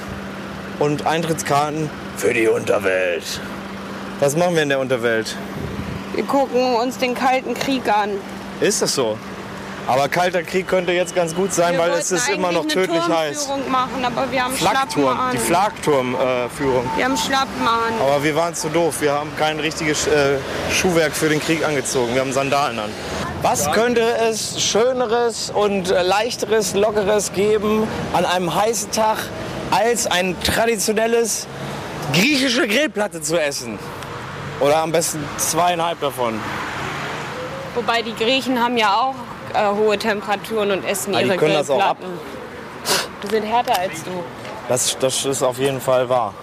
und 0.80 1.06
Eintrittskarten 1.06 1.90
für 2.16 2.34
die 2.34 2.48
Unterwelt. 2.48 3.40
Was 4.20 4.36
machen 4.36 4.56
wir 4.56 4.64
in 4.64 4.70
der 4.70 4.80
Unterwelt? 4.80 5.36
wir 6.18 6.26
gucken 6.26 6.74
uns 6.76 6.98
den 6.98 7.14
Kalten 7.14 7.54
Krieg 7.54 7.88
an. 7.88 8.10
Ist 8.60 8.82
das 8.82 8.96
so? 8.96 9.18
Aber 9.86 10.10
kalter 10.10 10.44
Krieg 10.44 10.68
könnte 10.68 10.92
jetzt 10.92 11.16
ganz 11.16 11.34
gut 11.34 11.54
sein, 11.54 11.74
Wir 11.74 11.80
weil 11.80 11.92
es 11.92 12.12
ist 12.12 12.28
immer 12.28 12.52
noch 12.52 12.64
eigentlich 12.64 12.78
eine 12.78 12.88
tödlich 12.88 13.08
heiß. 13.08 13.50
Machen, 13.70 14.04
aber 14.04 14.30
wir 14.32 14.44
haben 14.44 14.54
Flakturm, 14.54 15.18
die 15.32 15.38
Flakturmführung. 15.38 16.90
wir 16.98 17.06
haben 17.06 17.16
Schlappen 17.16 17.62
an. 17.62 17.94
Aber 18.02 18.22
wir 18.24 18.36
waren 18.36 18.54
zu 18.56 18.68
doof. 18.70 19.00
Wir 19.00 19.14
haben 19.14 19.30
kein 19.38 19.60
richtiges 19.60 20.08
äh, 20.08 20.40
Schuhwerk 20.74 21.14
für 21.14 21.30
den 21.30 21.40
Krieg 21.40 21.64
angezogen. 21.64 22.16
Wir 22.16 22.22
haben 22.22 22.34
Sandalen 22.34 22.80
an. 22.80 22.90
Was 23.42 23.72
könnte 23.72 24.02
es 24.02 24.62
Schöneres 24.62 25.52
und 25.52 25.92
äh, 25.92 26.02
Leichteres, 26.02 26.74
Lockeres 26.74 27.34
geben 27.34 27.88
an 28.14 28.26
einem 28.26 28.54
heißen 28.54 28.92
Tag, 28.92 29.18
als 29.72 30.08
ein 30.08 30.36
traditionelles 30.42 31.48
griechische 32.14 32.68
Grillplatte 32.68 33.22
zu 33.22 33.40
essen? 33.40 33.78
Oder 34.60 34.78
am 34.78 34.92
besten 34.92 35.24
zweieinhalb 35.38 36.00
davon. 36.02 36.40
Wobei 37.76 38.02
die 38.02 38.16
Griechen 38.16 38.60
haben 38.62 38.76
ja 38.76 38.96
auch 38.96 39.16
äh, 39.54 39.70
hohe 39.76 40.00
Temperaturen 40.00 40.72
und 40.72 40.84
essen 40.84 41.14
Ah, 41.14 41.20
die 41.20 41.28
ihre 41.28 41.38
können 41.38 41.54
das 41.54 41.70
auch 41.70 41.80
ab. 41.80 41.98
Grillplatten. 42.00 42.38
Die 43.24 43.28
sind 43.28 43.44
härter 43.44 43.78
als 43.80 44.04
du. 44.04 44.12
Das, 44.68 44.98
das 45.00 45.26
ist 45.26 45.44
auf 45.44 45.60
jeden 45.60 45.80
Fall 45.80 46.10
wahr. 46.10 46.34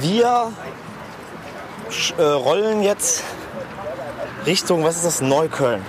Wir 0.00 0.50
äh, 2.18 2.22
rollen 2.22 2.82
jetzt 2.82 3.22
Richtung, 4.46 4.84
was 4.84 4.96
ist 4.96 5.04
das, 5.04 5.20
Neukölln. 5.20 5.84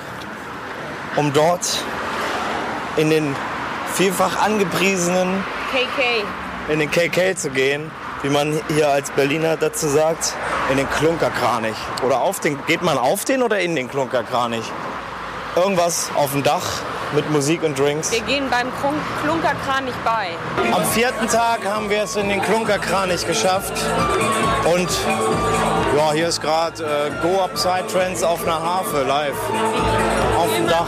Um 1.16 1.34
dort 1.34 1.66
in 2.98 3.10
den 3.10 3.36
vielfach 3.94 4.42
angepriesenen, 4.44 5.44
KK. 5.72 6.72
in 6.72 6.80
den 6.80 6.90
KK 6.92 7.36
zu 7.36 7.50
gehen, 7.50 7.90
wie 8.22 8.30
man 8.30 8.60
hier 8.70 8.90
als 8.90 9.12
Berliner 9.12 9.58
dazu 9.58 9.88
sagt, 9.88 10.34
in 10.72 10.78
den 10.78 10.90
Klunkerkranich. 10.90 11.76
Oder 12.06 12.22
auf 12.22 12.40
den, 12.40 12.64
geht 12.66 12.82
man 12.84 12.98
auf 12.98 13.26
den 13.26 13.44
oder 13.44 13.60
in 13.60 13.76
den 13.76 13.90
Klunkerkranich? 13.90 14.66
Irgendwas 15.56 16.10
auf 16.16 16.32
dem 16.32 16.42
Dach 16.44 16.66
mit 17.14 17.30
Musik 17.30 17.62
und 17.64 17.78
Drinks. 17.78 18.12
Wir 18.12 18.22
gehen 18.22 18.50
beim 18.50 18.68
Krun- 18.82 19.00
Klunkerkran 19.24 19.86
nicht 19.86 20.04
bei. 20.04 20.30
Am 20.72 20.84
vierten 20.86 21.28
Tag 21.28 21.60
haben 21.66 21.90
wir 21.92 22.04
es 22.04 22.16
in 22.16 22.30
den 22.30 22.42
Klunkerkranich 22.42 23.28
geschafft. 23.28 23.74
Und 24.66 24.90
ja, 25.98 26.12
hier 26.14 26.28
ist 26.30 26.42
gerade 26.42 26.84
äh, 26.84 27.12
Go 27.22 27.42
Upside 27.42 27.86
Trends 27.92 28.24
auf 28.24 28.44
einer 28.44 28.62
Harfe 28.62 29.04
live. 29.04 29.36
Auf 30.38 30.48
dem 30.56 30.68
Dach. 30.68 30.88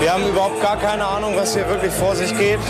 Wir 0.00 0.12
haben 0.12 0.26
überhaupt 0.26 0.62
gar 0.62 0.76
keine 0.76 1.04
Ahnung, 1.04 1.34
was 1.36 1.54
hier 1.54 1.68
wirklich 1.68 1.92
vor 1.92 2.14
sich 2.14 2.36
geht. 2.38 2.60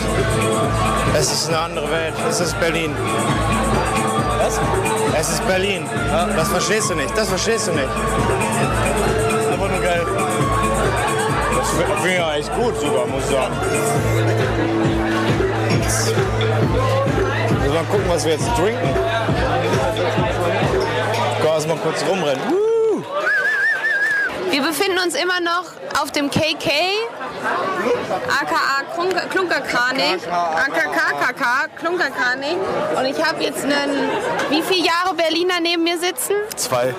Es 1.14 1.30
ist 1.30 1.48
eine 1.48 1.58
andere 1.58 1.90
Welt. 1.90 2.14
Es 2.28 2.40
ist 2.40 2.58
Berlin. 2.58 2.94
Was? 4.38 4.58
Es 5.18 5.28
ist 5.30 5.46
Berlin. 5.46 5.84
Das 6.36 6.48
verstehst 6.48 6.88
du 6.90 6.94
nicht. 6.94 7.16
Das 7.16 7.28
verstehst 7.28 7.68
du 7.68 7.72
nicht. 7.72 7.88
Das 9.30 9.42
ist 9.42 9.48
einfach 9.48 9.68
nur 9.68 9.80
geil. 9.80 10.06
Das 11.58 11.68
finde 11.70 12.08
ich 12.08 12.18
ja 12.18 12.34
echt 12.34 12.54
gut 12.54 12.80
sogar, 12.80 13.06
muss 13.06 13.24
ich 13.24 13.30
sagen. 13.30 13.54
Müssen 17.68 17.80
wir 17.80 17.82
mal 17.82 17.90
gucken, 17.92 18.08
was 18.08 18.24
wir 18.24 18.32
jetzt 18.32 18.48
trinken. 18.56 18.88
Ich 21.36 21.38
kann 21.44 21.52
erst 21.52 21.68
mal 21.68 21.76
kurz 21.76 22.02
rumrennen. 22.08 22.40
Woo! 22.50 23.04
Wir 24.50 24.62
befinden 24.62 24.98
uns 25.04 25.14
immer 25.14 25.38
noch 25.40 25.64
auf 26.00 26.10
dem 26.10 26.30
KK, 26.30 26.70
aka 28.40 28.84
Klunker- 28.94 29.26
Klunkerkranig, 29.28 30.26
AKKKK, 30.32 31.68
Klunkerkranig. 31.78 32.56
Und 32.96 33.04
ich 33.04 33.22
habe 33.22 33.44
jetzt 33.44 33.62
einen, 33.62 34.08
wie 34.48 34.62
viele 34.62 34.86
Jahre 34.86 35.14
Berliner 35.14 35.60
neben 35.60 35.84
mir 35.84 35.98
sitzen? 35.98 36.36
Zwei. 36.56 36.94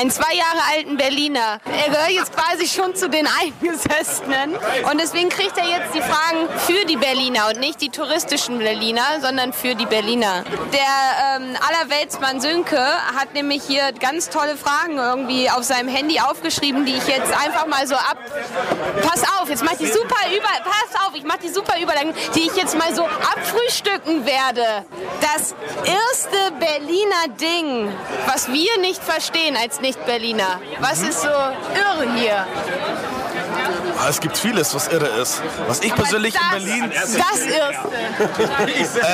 Einen 0.00 0.10
zwei 0.10 0.32
Jahre 0.32 0.60
alten 0.74 0.96
Berliner. 0.96 1.60
Er 1.66 1.90
gehört 1.90 2.10
jetzt 2.10 2.32
quasi 2.34 2.66
schon 2.66 2.94
zu 2.94 3.10
den 3.10 3.26
Eingesessenen. 3.26 4.56
Und 4.90 4.98
deswegen 4.98 5.28
kriegt 5.28 5.58
er 5.58 5.66
jetzt 5.66 5.94
die 5.94 6.00
Fragen 6.00 6.48
für 6.66 6.86
die 6.86 6.96
Berliner 6.96 7.48
und 7.48 7.60
nicht 7.60 7.82
die 7.82 7.90
touristischen 7.90 8.60
Berliner, 8.60 9.20
sondern 9.20 9.52
für 9.52 9.74
die 9.74 9.84
Berliner. 9.84 10.44
Der 10.72 11.36
ähm, 11.36 11.54
Allerweltsmann 11.68 12.40
Sönke 12.40 12.78
hat 12.78 13.34
nämlich 13.34 13.62
hier 13.62 13.92
ganz 13.92 14.30
tolle 14.30 14.56
Fragen 14.56 14.96
irgendwie 14.96 15.50
auf 15.50 15.64
seinem 15.64 15.88
Handy 15.88 16.18
aufgeschrieben, 16.18 16.86
die 16.86 16.94
ich 16.94 17.06
jetzt 17.06 17.34
einfach 17.34 17.66
mal 17.66 17.86
so 17.86 17.96
ab. 17.96 18.16
Pass 19.02 19.22
auf, 19.38 19.50
jetzt 19.50 19.62
mach 19.62 19.74
die 19.74 19.86
super 19.86 20.16
über. 20.34 20.48
Pass 20.64 21.06
auf, 21.06 21.14
ich 21.14 21.24
mach 21.24 21.36
die 21.36 21.50
super 21.50 21.78
Überleitung, 21.78 22.14
die 22.34 22.46
ich 22.46 22.56
jetzt 22.56 22.74
mal 22.78 22.94
so 22.94 23.04
abfrühstücken 23.04 24.24
werde. 24.24 24.86
Das 25.20 25.54
erste 25.84 26.52
Berliner 26.58 27.36
Ding, 27.38 27.92
was 28.24 28.50
wir 28.50 28.78
nicht 28.80 29.04
verstehen 29.04 29.58
als 29.58 29.82
Nicht-Berliner. 29.90 30.60
Was 30.78 31.02
ist 31.02 31.20
so 31.22 31.26
irre 31.28 32.14
hier? 32.14 32.46
Ah, 33.98 34.08
Es 34.08 34.20
gibt 34.20 34.38
vieles, 34.38 34.72
was 34.72 34.86
irre 34.86 35.08
ist. 35.20 35.42
Was 35.66 35.80
ich 35.80 35.92
persönlich 35.92 36.32
das, 36.32 36.42
in 36.62 36.64
Berlin. 36.64 36.92
Das 36.94 37.14
erste. 37.40 37.78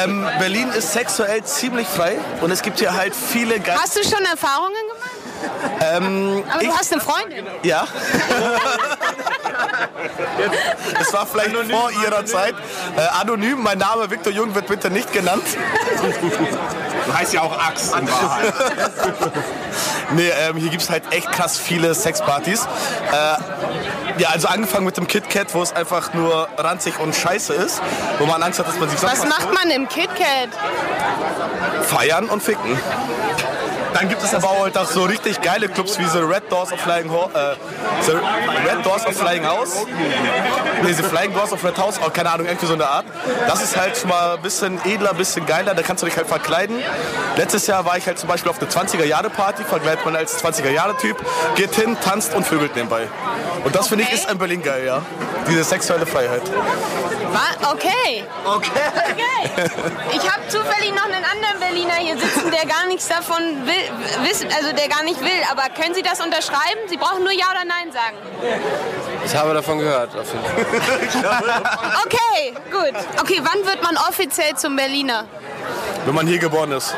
Ähm, 0.04 0.28
Berlin 0.38 0.68
ist 0.72 0.92
sexuell 0.92 1.42
ziemlich 1.44 1.88
frei 1.88 2.18
und 2.42 2.50
es 2.50 2.60
gibt 2.60 2.78
hier 2.78 2.92
halt 2.94 3.14
viele 3.16 3.58
ganz. 3.58 3.80
Hast 3.80 3.96
du 3.96 4.02
schon 4.02 4.22
Erfahrungen 4.26 4.74
gemacht? 4.92 5.10
Ähm, 5.80 6.44
Aber 6.50 6.60
du 6.60 6.66
ich, 6.66 6.76
hast 6.78 6.92
eine 6.92 7.00
Freundin. 7.00 7.46
ja. 7.62 7.86
Es 11.00 11.12
war 11.12 11.26
vielleicht 11.26 11.56
vor 11.56 11.90
ihrer 11.90 12.24
Zeit. 12.24 12.54
Äh, 12.96 13.00
anonym, 13.20 13.62
mein 13.62 13.78
Name 13.78 14.10
Viktor 14.10 14.32
Jung 14.32 14.54
wird 14.54 14.66
bitte 14.66 14.90
nicht 14.90 15.12
genannt. 15.12 15.44
Du 17.06 17.14
heißt 17.14 17.32
ja 17.32 17.42
auch 17.42 17.58
Axt 17.58 17.94
in 17.94 18.10
Wahrheit. 18.10 18.52
Nee, 20.14 20.30
ähm, 20.40 20.56
hier 20.56 20.70
gibt 20.70 20.82
es 20.82 20.90
halt 20.90 21.02
echt 21.12 21.30
krass 21.32 21.58
viele 21.58 21.94
Sexpartys. 21.94 22.66
Äh, 23.12 24.20
ja, 24.22 24.28
also 24.30 24.48
angefangen 24.48 24.84
mit 24.84 24.96
dem 24.96 25.06
KitKat, 25.06 25.52
wo 25.54 25.62
es 25.62 25.72
einfach 25.74 26.14
nur 26.14 26.48
ranzig 26.56 26.98
und 27.00 27.14
scheiße 27.14 27.52
ist, 27.54 27.82
wo 28.18 28.26
man 28.26 28.42
Angst 28.42 28.58
hat, 28.58 28.68
dass 28.68 28.78
man 28.78 28.88
sich 28.88 28.98
sonst 28.98 29.20
Was 29.20 29.28
macht 29.28 29.52
man 29.52 29.70
im 29.70 29.88
KitKat? 29.88 30.50
Feiern 31.82 32.28
und 32.28 32.42
ficken. 32.42 32.78
Dann 33.96 34.10
gibt 34.10 34.22
es 34.22 34.34
aber 34.34 34.50
auch 34.50 34.64
halt 34.64 34.76
auch 34.76 34.90
so 34.90 35.04
richtig 35.04 35.40
geile 35.40 35.70
Clubs 35.70 35.98
wie 35.98 36.04
The 36.04 36.18
Red 36.18 36.52
Doors 36.52 36.70
of 36.70 36.78
Flying, 36.80 37.10
Ho 37.10 37.30
äh, 37.32 37.56
The 38.04 38.12
Red 38.12 38.84
Doors 38.84 39.06
of 39.06 39.16
Flying 39.16 39.42
House. 39.46 39.86
Nee, 40.82 40.92
The 40.92 41.02
Flying 41.02 41.32
Doors 41.32 41.50
of 41.50 41.64
Red 41.64 41.78
House, 41.78 41.98
oh, 42.04 42.10
keine 42.10 42.30
Ahnung, 42.30 42.46
irgendwie 42.46 42.66
so 42.66 42.74
eine 42.74 42.86
Art. 42.86 43.06
Das 43.48 43.62
ist 43.62 43.74
halt 43.74 43.96
schon 43.96 44.10
mal 44.10 44.36
ein 44.36 44.42
bisschen 44.42 44.78
edler, 44.84 45.12
ein 45.12 45.16
bisschen 45.16 45.46
geiler, 45.46 45.74
da 45.74 45.80
kannst 45.80 46.02
du 46.02 46.06
dich 46.06 46.16
halt 46.18 46.26
verkleiden. 46.26 46.76
Letztes 47.38 47.66
Jahr 47.68 47.86
war 47.86 47.96
ich 47.96 48.06
halt 48.06 48.18
zum 48.18 48.28
Beispiel 48.28 48.50
auf 48.50 48.58
der 48.58 48.68
20er-Jahre-Party, 48.68 49.64
verkleidet 49.64 50.04
man 50.04 50.14
als 50.14 50.44
20er-Jahre-Typ, 50.44 51.16
geht 51.54 51.74
hin, 51.74 51.96
tanzt 52.04 52.34
und 52.34 52.46
vögelt 52.46 52.76
nebenbei. 52.76 53.08
Und 53.66 53.74
das 53.74 53.88
finde 53.88 54.04
ich 54.04 54.12
ist 54.12 54.30
in 54.30 54.38
Berlin 54.38 54.62
geil, 54.62 54.86
ja. 54.86 55.02
Diese 55.48 55.64
sexuelle 55.64 56.06
Freiheit. 56.06 56.42
Okay. 57.68 58.22
Okay. 58.44 58.70
Okay. 59.10 59.70
Ich 60.12 60.30
habe 60.30 60.46
zufällig 60.46 60.94
noch 60.94 61.04
einen 61.06 61.24
anderen 61.24 61.58
Berliner 61.58 61.94
hier 61.94 62.16
sitzen, 62.16 62.52
der 62.52 62.64
gar 62.64 62.86
nichts 62.86 63.08
davon 63.08 63.42
will, 63.66 64.24
wissen, 64.28 64.46
also 64.56 64.70
der 64.72 64.88
gar 64.88 65.02
nicht 65.02 65.20
will. 65.20 65.42
Aber 65.50 65.62
können 65.74 65.94
Sie 65.94 66.02
das 66.02 66.20
unterschreiben? 66.20 66.78
Sie 66.86 66.96
brauchen 66.96 67.24
nur 67.24 67.32
Ja 67.32 67.46
oder 67.50 67.64
Nein 67.64 67.90
sagen. 67.90 68.16
Ich 69.24 69.34
habe 69.34 69.52
davon 69.52 69.80
gehört. 69.80 70.10
Auf 70.16 70.32
jeden 70.32 70.44
Fall. 70.44 71.62
Okay, 72.06 72.54
gut. 72.70 72.94
Okay, 73.20 73.42
wann 73.42 73.66
wird 73.66 73.82
man 73.82 73.96
offiziell 73.96 74.54
zum 74.54 74.76
Berliner? 74.76 75.24
Wenn 76.06 76.14
man 76.14 76.26
hier 76.26 76.38
geboren 76.38 76.70
ist. 76.72 76.94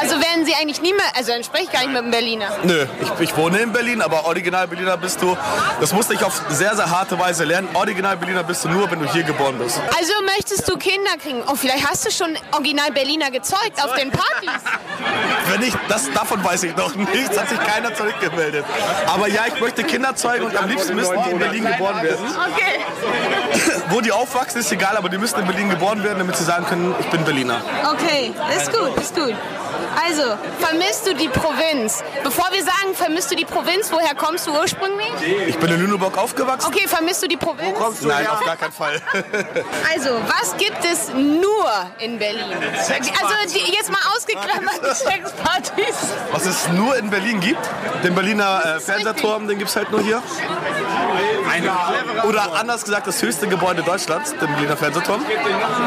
Also 0.00 0.16
werden 0.20 0.44
Sie 0.44 0.54
eigentlich 0.54 0.82
nie 0.82 0.92
mehr, 0.92 1.06
also 1.16 1.32
dann 1.32 1.44
spreche 1.44 1.64
ich 1.64 1.72
gar 1.72 1.80
nicht 1.80 1.90
mit 1.90 1.98
einem 1.98 2.10
Berliner. 2.10 2.48
Nö, 2.64 2.86
ich, 3.00 3.30
ich 3.30 3.36
wohne 3.36 3.58
in 3.58 3.72
Berlin, 3.72 4.02
aber 4.02 4.26
Original 4.26 4.66
Berliner 4.66 4.96
bist 4.96 5.22
du. 5.22 5.36
Das 5.80 5.92
musste 5.92 6.14
ich 6.14 6.24
auf 6.24 6.42
sehr, 6.48 6.74
sehr 6.74 6.90
harte 6.90 7.18
Weise 7.18 7.44
lernen. 7.44 7.68
Original 7.74 8.16
Berliner 8.16 8.42
bist 8.42 8.64
du 8.64 8.68
nur, 8.68 8.90
wenn 8.90 9.00
du 9.00 9.12
hier 9.12 9.22
geboren 9.22 9.56
bist. 9.58 9.80
Also 9.96 10.12
möchtest 10.24 10.68
du 10.68 10.76
Kinder 10.76 11.16
kriegen? 11.22 11.42
Oh, 11.46 11.54
vielleicht 11.54 11.88
hast 11.88 12.06
du 12.06 12.10
schon 12.10 12.36
original 12.52 12.90
Berliner 12.92 13.30
gezeugt 13.30 13.82
auf 13.82 13.94
den 13.94 14.10
Partys. 14.10 14.50
Wenn 15.50 15.62
ich, 15.62 15.74
das, 15.88 16.10
davon 16.12 16.42
weiß 16.42 16.64
ich 16.64 16.76
noch 16.76 16.94
nichts, 16.94 17.38
hat 17.38 17.48
sich 17.48 17.60
keiner 17.60 17.94
zurückgemeldet. 17.94 18.64
Aber 19.06 19.28
ja, 19.28 19.42
ich 19.46 19.60
möchte 19.60 19.84
Kinder 19.84 20.14
zeugen 20.16 20.44
und 20.46 20.56
am 20.56 20.68
liebsten 20.68 20.94
müssen 20.94 21.14
die 21.24 21.30
in 21.30 21.38
Berlin 21.38 21.64
geboren 21.64 22.02
werden. 22.02 22.26
Okay. 22.52 23.72
Wo 23.90 24.00
die 24.00 24.12
aufwachsen, 24.12 24.60
ist 24.60 24.72
egal, 24.72 24.96
aber 24.96 25.08
die 25.08 25.18
müssen 25.18 25.38
in 25.40 25.46
Berlin 25.46 25.70
geboren 25.70 26.02
werden, 26.02 26.18
damit 26.18 26.36
sie 26.36 26.44
sagen 26.44 26.66
können, 26.66 26.94
ich 27.00 27.06
bin 27.06 27.24
Berliner. 27.24 27.62
Okay, 28.08 28.32
ist 28.56 28.72
gut, 28.72 28.96
ist 28.98 29.14
gut. 29.14 29.34
Also, 30.02 30.22
vermisst 30.60 31.06
du 31.06 31.14
die 31.14 31.28
Provinz? 31.28 32.02
Bevor 32.24 32.46
wir 32.52 32.62
sagen, 32.62 32.94
vermisst 32.94 33.30
du 33.30 33.36
die 33.36 33.44
Provinz, 33.44 33.92
woher 33.92 34.14
kommst 34.14 34.46
du 34.46 34.52
ursprünglich? 34.52 35.12
Ich 35.46 35.58
bin 35.58 35.70
in 35.70 35.80
Lüneburg 35.80 36.16
aufgewachsen. 36.16 36.72
Okay, 36.72 36.88
vermisst 36.88 37.22
du 37.22 37.28
die 37.28 37.36
Provinz? 37.36 37.76
Nein, 38.02 38.26
auf 38.28 38.42
gar 38.44 38.56
keinen 38.56 38.72
Fall. 38.72 39.00
Also, 39.94 40.10
was 40.26 40.56
gibt 40.56 40.84
es 40.84 41.08
nur 41.12 41.70
in 41.98 42.18
Berlin? 42.18 42.56
Also, 42.78 43.54
die, 43.54 43.72
jetzt 43.72 43.90
mal 43.90 44.00
ausgeklammert 44.14 44.80
die 44.82 44.94
Sexpartys. 44.94 45.96
Was 46.32 46.46
es 46.46 46.68
nur 46.68 46.96
in 46.96 47.10
Berlin 47.10 47.40
gibt, 47.40 47.60
den 48.04 48.14
Berliner 48.14 48.76
äh, 48.76 48.80
Fernsehturm, 48.80 49.48
den 49.48 49.58
gibt 49.58 49.70
es 49.70 49.76
halt 49.76 49.90
nur 49.90 50.02
hier. 50.02 50.22
Oder 52.26 52.54
anders 52.54 52.84
gesagt, 52.84 53.06
das 53.06 53.22
höchste 53.22 53.48
Gebäude 53.48 53.82
Deutschlands, 53.82 54.30
den 54.32 54.52
Berliner 54.54 54.76
Fernsehturm. 54.76 55.22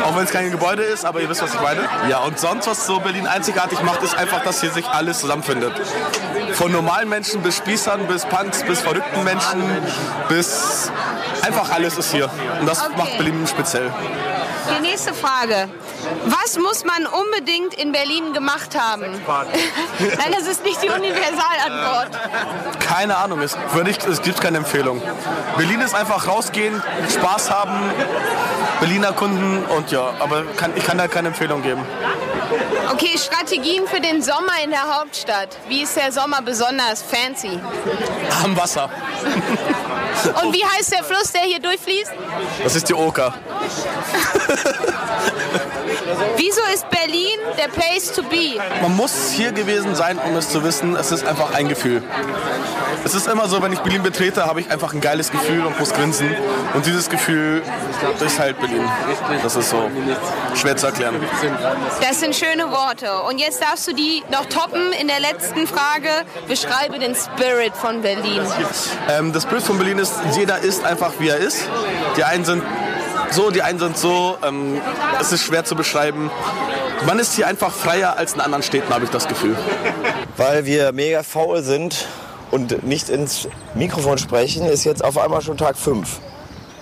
Auch 0.04 0.16
wenn 0.16 0.24
es 0.24 0.32
kein 0.32 0.52
Gebäude 0.52 0.84
ist, 0.84 1.06
aber 1.06 1.22
ihr 1.22 1.30
wisst, 1.30 1.42
was 1.42 1.54
ich 1.54 1.62
meine. 1.62 1.82
Ja, 2.10 2.20
und 2.20 2.40
sonst, 2.40 2.68
was 2.68 2.86
so 2.86 3.00
Berlin 3.00 3.28
einzigartig 3.28 3.82
macht, 3.84 4.02
ist 4.04 4.16
einfach, 4.16 4.44
dass 4.44 4.62
hier 4.62 4.72
sich 4.72 4.88
alles 4.88 5.20
zusammenfindet. 5.20 5.74
Von 6.54 6.72
normalen 6.72 7.10
Menschen 7.10 7.42
bis 7.42 7.58
Spießern, 7.58 8.08
bis 8.08 8.26
Punks, 8.26 8.64
bis 8.64 8.82
verrückten 8.82 9.24
Menschen, 9.24 9.64
bis 10.30 10.92
einfach 11.42 11.72
alles 11.72 11.98
ist 11.98 12.12
hier. 12.12 12.30
Und 12.60 12.68
das 12.68 12.82
Okay. 12.82 12.94
macht 12.98 13.18
Berlin 13.18 13.46
speziell. 13.48 13.92
Die 14.78 14.82
nächste 14.82 15.14
Frage. 15.14 15.70
Was 16.26 16.58
muss 16.58 16.86
man 16.86 17.06
unbedingt 17.06 17.74
in 17.74 17.92
Berlin 17.92 18.34
gemacht 18.34 18.78
haben? 18.80 19.04
Nein, 20.00 20.36
das 20.38 20.48
ist 20.48 20.64
nicht 20.64 20.82
die 20.82 20.90
Universalantwort. 20.90 22.10
Keine 22.80 23.18
Ahnung, 23.18 23.42
es, 23.42 23.58
ich, 23.88 24.06
es 24.06 24.22
gibt 24.22 24.42
keine 24.42 24.58
Empfehlung. 24.58 25.02
Berlin 25.58 25.82
ist 25.82 25.96
einfach 25.96 26.28
rausgehen, 26.28 26.82
Spaß 27.10 27.52
haben, 27.52 27.80
Berliner 28.80 29.14
Kunden 29.14 29.64
und 29.66 29.92
ja, 29.92 30.14
aber 30.20 30.44
kann, 30.58 30.72
ich 30.76 30.86
kann 30.86 30.98
da 30.98 31.08
keine 31.08 31.30
Empfehlung 31.30 31.62
geben. 31.62 31.84
Okay, 32.92 33.18
Strategien 33.18 33.88
für 33.88 34.02
den 34.02 34.22
Sommer 34.22 34.62
in 34.64 34.72
der 34.72 34.98
Hauptstadt. 34.98 35.58
Wie 35.70 35.84
ist 35.84 35.96
der 35.96 36.12
Sommer 36.12 36.42
besonders 36.42 37.02
fancy? 37.02 37.60
Am 38.44 38.58
Wasser. 38.58 38.90
Und 40.44 40.54
wie 40.54 40.66
heißt 40.66 40.92
der 40.92 41.04
Fluss, 41.04 41.32
der 41.32 41.42
hier 41.42 41.60
durchfließt? 41.60 42.12
Das 42.64 42.76
ist 42.76 42.90
die 42.90 42.94
Oker. 42.94 43.34
Wieso 46.38 46.62
ist 46.74 46.90
Berlin 46.90 47.40
der 47.58 47.68
Place 47.68 48.12
to 48.14 48.24
be? 48.24 48.60
Man 48.82 48.96
muss 48.96 49.32
hier 49.32 49.52
gewesen 49.52 49.96
sein, 49.96 50.20
um 50.20 50.36
es 50.36 50.50
zu 50.50 50.64
wissen. 50.64 50.96
Es 50.96 51.12
ist 51.12 51.26
einfach 51.26 51.54
ein 51.54 51.68
Gefühl. 51.68 52.04
Es 53.04 53.16
ist 53.16 53.28
immer 53.28 53.48
so, 53.48 53.62
wenn 53.62 53.74
ich 53.74 53.80
Berlin 53.80 54.04
betrete, 54.04 54.46
habe 54.46 54.62
ich 54.62 54.70
einfach 54.70 54.94
ein 54.94 55.02
geiles 55.02 55.32
Gefühl 55.32 55.66
und 55.66 55.80
muss 55.80 55.94
grinsen. 55.94 56.36
Und 56.74 56.86
dieses 56.86 57.10
Gefühl 57.10 57.64
ist 58.24 58.40
halt 58.40 58.60
Berlin. 58.60 58.88
Das 59.42 59.56
ist 59.56 59.70
so 59.70 59.90
schwer 60.56 60.78
zu 60.78 60.88
erklären. 60.88 61.16
Das 62.02 62.20
sind 62.20 62.36
schöne 62.36 62.72
Worte. 62.72 63.22
Und 63.24 63.40
jetzt 63.40 63.62
darfst 63.62 63.88
du 63.88 63.94
die 63.94 64.24
noch 64.32 64.46
toppen 64.46 64.94
in 64.94 65.08
der 65.08 65.20
letzten 65.20 65.68
Frage. 65.68 66.10
Beschreibe 66.48 67.00
den 67.00 67.16
Spirit 67.16 67.76
von 67.76 68.02
Berlin. 68.02 68.42
Ähm, 69.10 69.34
das 69.34 69.46
Bild 69.46 69.64
von 69.64 69.78
Berlin 69.78 69.98
ist, 69.98 70.14
jeder 70.36 70.60
ist 70.60 70.86
einfach 70.86 71.14
wie 71.20 71.30
er 71.30 71.38
ist. 71.38 71.68
Die 72.18 72.24
einen 72.24 72.46
sind 72.46 72.64
so, 73.34 73.50
die 73.50 73.62
einen 73.62 73.80
sind 73.80 73.98
so. 73.98 74.38
Ähm, 74.44 74.82
es 75.20 75.32
ist 75.32 75.44
schwer 75.44 75.64
zu 75.64 75.76
beschreiben. 75.76 76.30
Man 77.06 77.20
ist 77.20 77.34
hier 77.34 77.48
einfach 77.48 77.72
freier 77.72 78.18
als 78.18 78.34
in 78.34 78.42
anderen 78.42 78.64
Städten, 78.64 78.94
habe 78.94 79.06
ich 79.06 79.12
das 79.12 79.28
Gefühl. 79.28 79.56
Weil 80.38 80.66
wir 80.66 80.92
mega 80.92 81.24
faul 81.24 81.64
sind 81.64 82.08
und 82.52 82.84
nicht 82.84 83.10
ins 83.10 83.48
Mikrofon 83.74 84.18
sprechen, 84.18 84.66
ist 84.66 84.84
jetzt 84.84 85.04
auf 85.04 85.18
einmal 85.18 85.42
schon 85.42 85.58
Tag 85.58 85.78
5. 85.78 86.20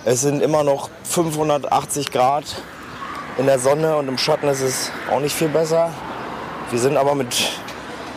Es 0.04 0.20
sind 0.20 0.42
immer 0.42 0.64
noch 0.64 0.90
580 1.04 2.10
Grad 2.10 2.44
in 3.38 3.46
der 3.46 3.58
Sonne 3.58 3.96
und 3.96 4.08
im 4.08 4.18
Schatten 4.18 4.48
ist 4.48 4.60
es 4.60 4.90
auch 5.10 5.20
nicht 5.20 5.34
viel 5.34 5.48
besser. 5.48 5.90
Wir 6.70 6.78
sind 6.78 6.96
aber 6.96 7.14
mit 7.14 7.34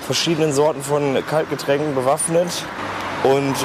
verschiedenen 0.05 0.53
Sorten 0.53 0.83
von 0.83 1.23
Kaltgetränken 1.27 1.95
bewaffnet 1.95 2.49
und 3.23 3.55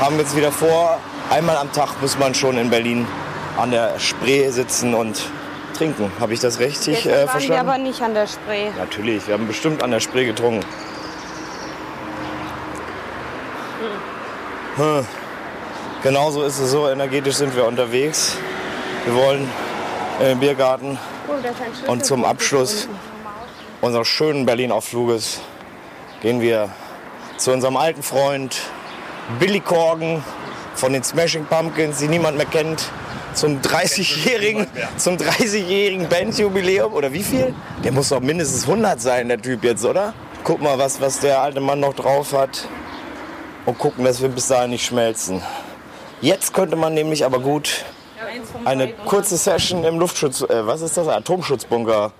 haben 0.00 0.18
jetzt 0.18 0.36
wieder 0.36 0.52
vor, 0.52 0.98
einmal 1.30 1.56
am 1.56 1.72
Tag 1.72 2.00
muss 2.00 2.18
man 2.18 2.34
schon 2.34 2.58
in 2.58 2.68
Berlin 2.68 3.06
an 3.56 3.70
der 3.70 3.98
Spree 3.98 4.48
sitzen 4.50 4.94
und 4.94 5.22
trinken. 5.76 6.10
Habe 6.20 6.34
ich 6.34 6.40
das 6.40 6.58
richtig 6.58 7.06
äh, 7.06 7.26
verstanden? 7.26 7.82
nicht 7.82 8.02
an 8.02 8.14
der 8.14 8.26
Spree. 8.26 8.70
Natürlich, 8.76 9.26
wir 9.26 9.34
haben 9.34 9.46
bestimmt 9.46 9.82
an 9.82 9.90
der 9.90 10.00
Spree 10.00 10.24
getrunken. 10.24 10.64
Hm. 14.76 15.06
Genauso 16.02 16.42
ist 16.42 16.58
es 16.58 16.70
so, 16.70 16.88
energetisch 16.88 17.36
sind 17.36 17.54
wir 17.54 17.66
unterwegs. 17.66 18.36
Wir 19.04 19.14
wollen 19.14 19.48
in 20.20 20.26
den 20.26 20.40
Biergarten 20.40 20.98
und 21.86 22.04
zum 22.04 22.24
Abschluss 22.24 22.88
unseres 23.80 24.08
schönen 24.08 24.46
Berlin-Ausfluges 24.46 25.40
gehen 26.20 26.40
wir 26.40 26.70
zu 27.36 27.52
unserem 27.52 27.76
alten 27.76 28.02
Freund 28.02 28.60
Billy 29.38 29.60
Corgan 29.60 30.22
von 30.74 30.92
den 30.92 31.02
Smashing 31.02 31.44
Pumpkins, 31.46 31.98
die 31.98 32.08
niemand 32.08 32.36
mehr 32.36 32.46
kennt, 32.46 32.90
zum 33.34 33.60
30-jährigen 33.60 34.66
zum 34.96 35.16
30-jährigen 35.16 36.08
Bandjubiläum 36.08 36.92
oder 36.92 37.12
wie 37.12 37.22
viel? 37.22 37.54
Der 37.84 37.92
muss 37.92 38.08
doch 38.10 38.20
mindestens 38.20 38.68
100 38.68 39.00
sein, 39.00 39.28
der 39.28 39.40
Typ 39.40 39.64
jetzt, 39.64 39.84
oder? 39.84 40.14
Guck 40.44 40.60
mal, 40.60 40.78
was, 40.78 41.00
was 41.00 41.20
der 41.20 41.40
alte 41.40 41.60
Mann 41.60 41.80
noch 41.80 41.94
drauf 41.94 42.32
hat 42.32 42.66
und 43.66 43.78
gucken, 43.78 44.04
dass 44.04 44.20
wir 44.20 44.28
bis 44.28 44.48
dahin 44.48 44.70
nicht 44.70 44.84
schmelzen. 44.84 45.42
Jetzt 46.20 46.52
könnte 46.52 46.76
man 46.76 46.94
nämlich 46.94 47.24
aber 47.24 47.40
gut 47.40 47.84
eine 48.64 48.88
kurze 48.88 49.36
Session 49.36 49.84
im 49.84 49.98
Luftschutz, 49.98 50.42
äh, 50.42 50.66
was 50.66 50.80
ist 50.80 50.96
das, 50.96 51.08
Atomschutzbunker 51.08 52.12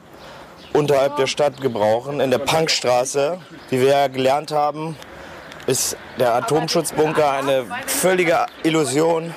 unterhalb 0.72 1.16
der 1.16 1.26
Stadt 1.26 1.60
gebrauchen, 1.60 2.20
in 2.20 2.30
der 2.30 2.38
Punkstraße. 2.38 3.38
Wie 3.70 3.80
wir 3.80 3.88
ja 3.88 4.08
gelernt 4.08 4.50
haben, 4.52 4.96
ist 5.66 5.96
der 6.18 6.34
Atomschutzbunker 6.34 7.30
eine 7.30 7.66
völlige 7.86 8.46
Illusion. 8.62 9.34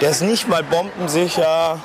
Der 0.00 0.10
ist 0.10 0.22
nicht 0.22 0.46
mal 0.46 0.62
bombensicher. 0.62 1.80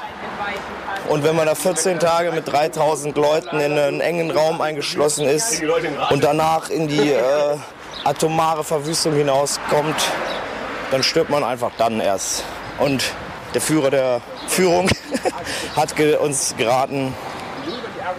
Und 1.08 1.24
wenn 1.24 1.36
man 1.36 1.46
da 1.46 1.56
14 1.56 2.00
Tage 2.00 2.32
mit 2.32 2.48
3000 2.48 3.16
Leuten 3.16 3.60
in 3.60 3.78
einen 3.78 4.02
engen 4.02 4.32
Raum 4.32 4.62
eingeschlossen 4.62 5.26
ist 5.26 5.62
und 6.10 6.24
danach 6.24 6.70
in 6.70 6.88
die 6.88 7.12
äh, 7.12 7.58
atomare 8.04 8.64
Verwüstung 8.64 9.14
hinauskommt, 9.14 9.96
dann 10.92 11.04
stirbt 11.04 11.30
man 11.30 11.44
einfach 11.44 11.72
dann 11.78 12.00
erst. 12.00 12.44
Und 12.80 13.04
der 13.54 13.62
Führer 13.62 13.90
der 13.90 14.22
Führung 14.48 14.90
hat 15.76 15.96
ge 15.96 16.16
uns 16.16 16.56
geraten, 16.58 17.14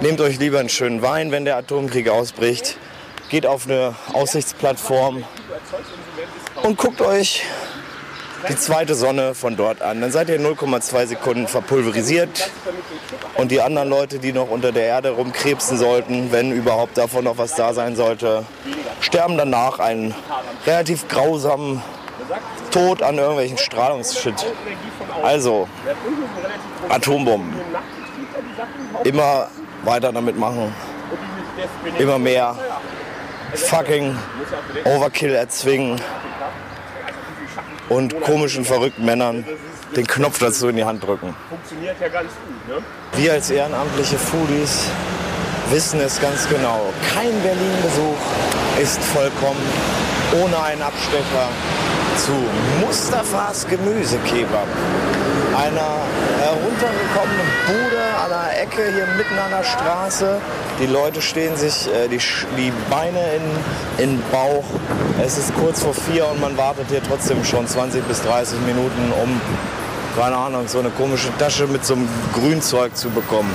nehmt 0.00 0.20
euch 0.20 0.38
lieber 0.38 0.59
einen 0.59 0.68
schönen 0.68 1.02
Wein, 1.02 1.31
wenn 1.33 1.44
der 1.44 1.57
Atomkrieg 1.57 2.09
ausbricht, 2.09 2.76
geht 3.28 3.46
auf 3.46 3.66
eine 3.66 3.94
Aussichtsplattform 4.12 5.24
und 6.62 6.78
guckt 6.78 7.00
euch 7.00 7.44
die 8.48 8.57
zweite 8.57 8.94
Sonne 8.94 9.35
von 9.35 9.57
dort 9.57 9.83
an. 9.83 10.00
Dann 10.00 10.11
seid 10.11 10.28
ihr 10.28 10.37
in 10.37 10.46
0,2 10.46 11.07
Sekunden 11.07 11.48
verpulverisiert. 11.48 12.50
Und 13.37 13.50
die 13.50 13.61
anderen 13.61 13.88
Leute, 13.88 14.18
die 14.18 14.33
noch 14.33 14.50
unter 14.50 14.72
der 14.72 14.85
Erde 14.85 15.11
rumkrebsen 15.11 15.78
sollten, 15.78 16.33
wenn 16.33 16.52
überhaupt 16.52 16.98
davon 16.98 17.24
noch 17.24 17.38
was 17.38 17.55
da 17.55 17.72
sein 17.72 17.96
sollte, 17.96 18.44
sterben 19.00 19.37
danach 19.37 19.78
einen 19.78 20.14
relativ 20.66 21.09
grausamen 21.09 21.83
Tod 22.70 23.02
an 23.02 23.18
irgendwelchen 23.18 23.59
Strahlungsshit. 23.59 24.46
Also, 25.22 25.68
Atombomben. 26.88 27.52
Immer 29.05 29.48
weiter 29.85 30.12
damit 30.12 30.38
machen. 30.38 30.74
Immer 31.98 32.18
mehr 32.18 32.57
fucking 33.55 34.16
Overkill 34.85 35.35
erzwingen 35.35 36.00
und 37.94 38.20
komischen, 38.22 38.64
verrückten 38.64 39.05
Männern 39.05 39.44
den 39.96 40.07
Knopf 40.07 40.38
dazu 40.38 40.68
in 40.68 40.76
die 40.76 40.85
Hand 40.85 41.07
drücken. 41.07 41.35
Funktioniert 41.48 41.96
ja 42.00 42.09
ganz 42.09 42.31
gut, 42.31 42.76
ne? 42.76 42.83
Wir 43.16 43.33
als 43.33 43.50
ehrenamtliche 43.50 44.16
Foodies 44.16 44.87
wissen 45.70 46.00
es 46.00 46.20
ganz 46.20 46.48
genau. 46.48 46.92
Kein 47.14 47.33
Berlin-Besuch 47.42 48.83
ist 48.83 49.02
vollkommen 49.02 49.61
ohne 50.42 50.62
einen 50.62 50.83
Abstecher 50.83 51.48
zu 52.16 52.33
Mustafas 52.85 53.66
Gemüsekebab. 53.68 54.66
Einer 55.54 56.00
heruntergekommenen 56.40 57.46
Bude 57.66 58.02
an 58.24 58.30
der 58.30 58.62
Ecke 58.62 58.90
hier 58.92 59.06
mitten 59.18 59.38
an 59.38 59.50
der 59.50 59.64
Straße. 59.64 60.40
Die 60.80 60.86
Leute 60.86 61.20
stehen 61.20 61.56
sich 61.56 61.88
äh, 61.88 62.08
die, 62.08 62.18
die 62.56 62.72
Beine 62.88 63.20
in, 63.34 64.02
in 64.02 64.10
den 64.16 64.22
Bauch. 64.30 64.64
Es 65.22 65.36
ist 65.36 65.54
kurz 65.56 65.82
vor 65.82 65.92
vier 65.92 66.26
und 66.26 66.40
man 66.40 66.56
wartet 66.56 66.86
hier 66.88 67.02
trotzdem 67.02 67.44
schon 67.44 67.66
20 67.66 68.02
bis 68.04 68.22
30 68.22 68.60
Minuten, 68.60 69.12
um 69.22 69.40
keine 70.16 70.36
Ahnung, 70.36 70.68
so 70.68 70.78
eine 70.78 70.90
komische 70.90 71.28
Tasche 71.38 71.66
mit 71.66 71.84
so 71.84 71.94
einem 71.94 72.08
Grünzeug 72.32 72.96
zu 72.96 73.10
bekommen. 73.10 73.54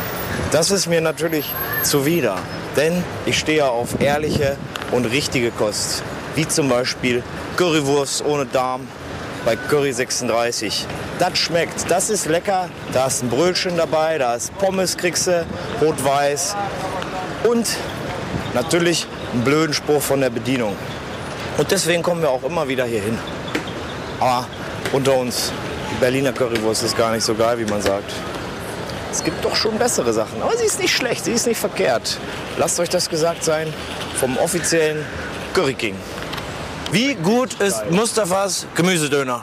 Das 0.52 0.72
ist 0.72 0.88
mir 0.88 1.02
natürlich 1.02 1.52
zuwider, 1.84 2.38
denn 2.76 3.04
ich 3.26 3.40
stehe 3.40 3.66
auf 3.66 4.00
ehrliche 4.02 4.56
und 4.92 5.06
richtige 5.06 5.52
Kost, 5.52 6.04
wie 6.36 6.48
zum 6.48 6.70
Beispiel 6.70 7.24
Currywurst 7.58 8.24
ohne 8.26 8.46
Darm 8.46 8.88
bei 9.48 9.56
Curry 9.56 9.94
36. 9.94 10.86
Das 11.20 11.38
schmeckt, 11.38 11.90
das 11.90 12.10
ist 12.10 12.26
lecker, 12.26 12.68
da 12.92 13.08
ist 13.08 13.24
ein 13.24 13.30
Brötchen 13.30 13.78
dabei, 13.78 14.18
da 14.18 14.36
ist 14.36 14.54
Pommes 14.58 14.98
kriegst 14.98 15.28
du, 15.28 15.46
rot-weiß 15.82 16.58
und 17.50 17.66
natürlich 18.54 19.08
einen 19.32 19.46
blöden 19.46 19.74
Spruch 19.74 20.02
von 20.02 20.20
der 20.20 20.32
Bedienung. 20.32 20.76
Und 21.58 21.72
deswegen 21.72 22.04
kommen 22.04 22.22
wir 22.22 22.30
auch 22.30 22.44
immer 22.44 22.68
wieder 22.68 22.84
hier 22.84 23.00
hin. 23.00 23.18
Aber 24.20 24.48
unter 24.92 25.16
uns, 25.16 25.54
die 25.92 25.96
Berliner 26.02 26.34
Currywurst 26.34 26.84
ist 26.84 26.98
gar 26.98 27.14
nicht 27.14 27.24
so 27.24 27.34
geil, 27.34 27.58
wie 27.58 27.72
man 27.72 27.82
sagt. 27.82 28.12
Es 29.14 29.24
gibt 29.24 29.46
doch 29.46 29.56
schon 29.56 29.78
bessere 29.80 30.12
Sachen, 30.12 30.42
aber 30.42 30.58
sie 30.58 30.66
ist 30.66 30.82
nicht 30.82 30.94
schlecht, 30.94 31.24
sie 31.24 31.32
ist 31.32 31.48
nicht 31.48 31.58
verkehrt. 31.58 32.18
Lasst 32.58 32.82
euch 32.82 32.90
das 32.90 33.10
gesagt 33.10 33.46
sein 33.46 33.74
vom 34.20 34.38
offiziellen 34.40 35.06
Curry 35.54 35.76
King. 35.76 35.96
Wie 36.92 37.14
gut 37.16 37.54
ist 37.56 37.90
Mustafas 37.92 38.66
Gemüsedöner? 38.76 39.42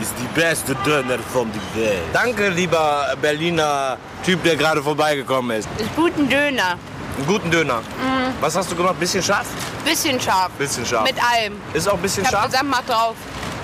Ist 0.00 0.14
die 0.18 0.40
beste 0.40 0.74
Döner 0.76 1.18
von 1.32 1.50
der 1.52 1.82
Welt. 1.82 2.02
Danke, 2.12 2.48
lieber 2.48 3.12
Berliner 3.20 3.98
Typ, 4.24 4.42
der 4.44 4.56
gerade 4.56 4.82
vorbeigekommen 4.82 5.58
ist. 5.58 5.68
Ist 5.78 5.94
guten 5.96 6.28
Döner. 6.28 6.76
Einen 7.16 7.26
guten 7.26 7.50
Döner. 7.50 7.80
Mhm. 7.80 8.32
Was 8.40 8.56
hast 8.56 8.70
du 8.70 8.76
gemacht? 8.76 8.98
Bisschen 9.00 9.22
scharf? 9.22 9.46
Bisschen 9.84 10.18
scharf. 10.20 10.50
Bisschen 10.58 10.86
scharf. 10.86 11.04
Mit 11.04 11.16
allem. 11.22 11.54
Ist 11.74 11.88
auch 11.88 11.94
ein 11.94 12.02
bisschen 12.02 12.22
Ich 12.22 12.28
hab 12.28 12.34
scharf? 12.40 12.46
gesagt, 12.50 12.64
mach 12.70 12.82
drauf. 12.84 13.14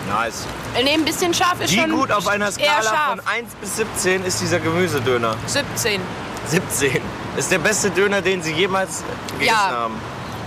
Nice. 0.08 0.44
Äh, 0.74 0.82
Nee, 0.82 0.94
ein 0.94 1.04
bisschen 1.04 1.32
scharf 1.32 1.60
ist 1.60 1.72
Wie 1.72 1.80
schon 1.80 1.90
gut 1.92 2.12
auf 2.12 2.26
einer 2.26 2.50
Skala 2.52 2.82
scharf. 2.82 3.10
von 3.10 3.20
1 3.26 3.54
bis 3.60 3.76
17 3.76 4.24
ist 4.24 4.40
dieser 4.40 4.58
Gemüsedöner? 4.60 5.34
17. 5.46 6.00
17. 6.48 7.00
Ist 7.36 7.50
der 7.50 7.58
beste 7.58 7.90
Döner, 7.90 8.20
den 8.20 8.42
Sie 8.42 8.52
jemals 8.52 9.02
gegessen 9.38 9.46
Ja. 9.46 9.70
haben. 9.70 9.94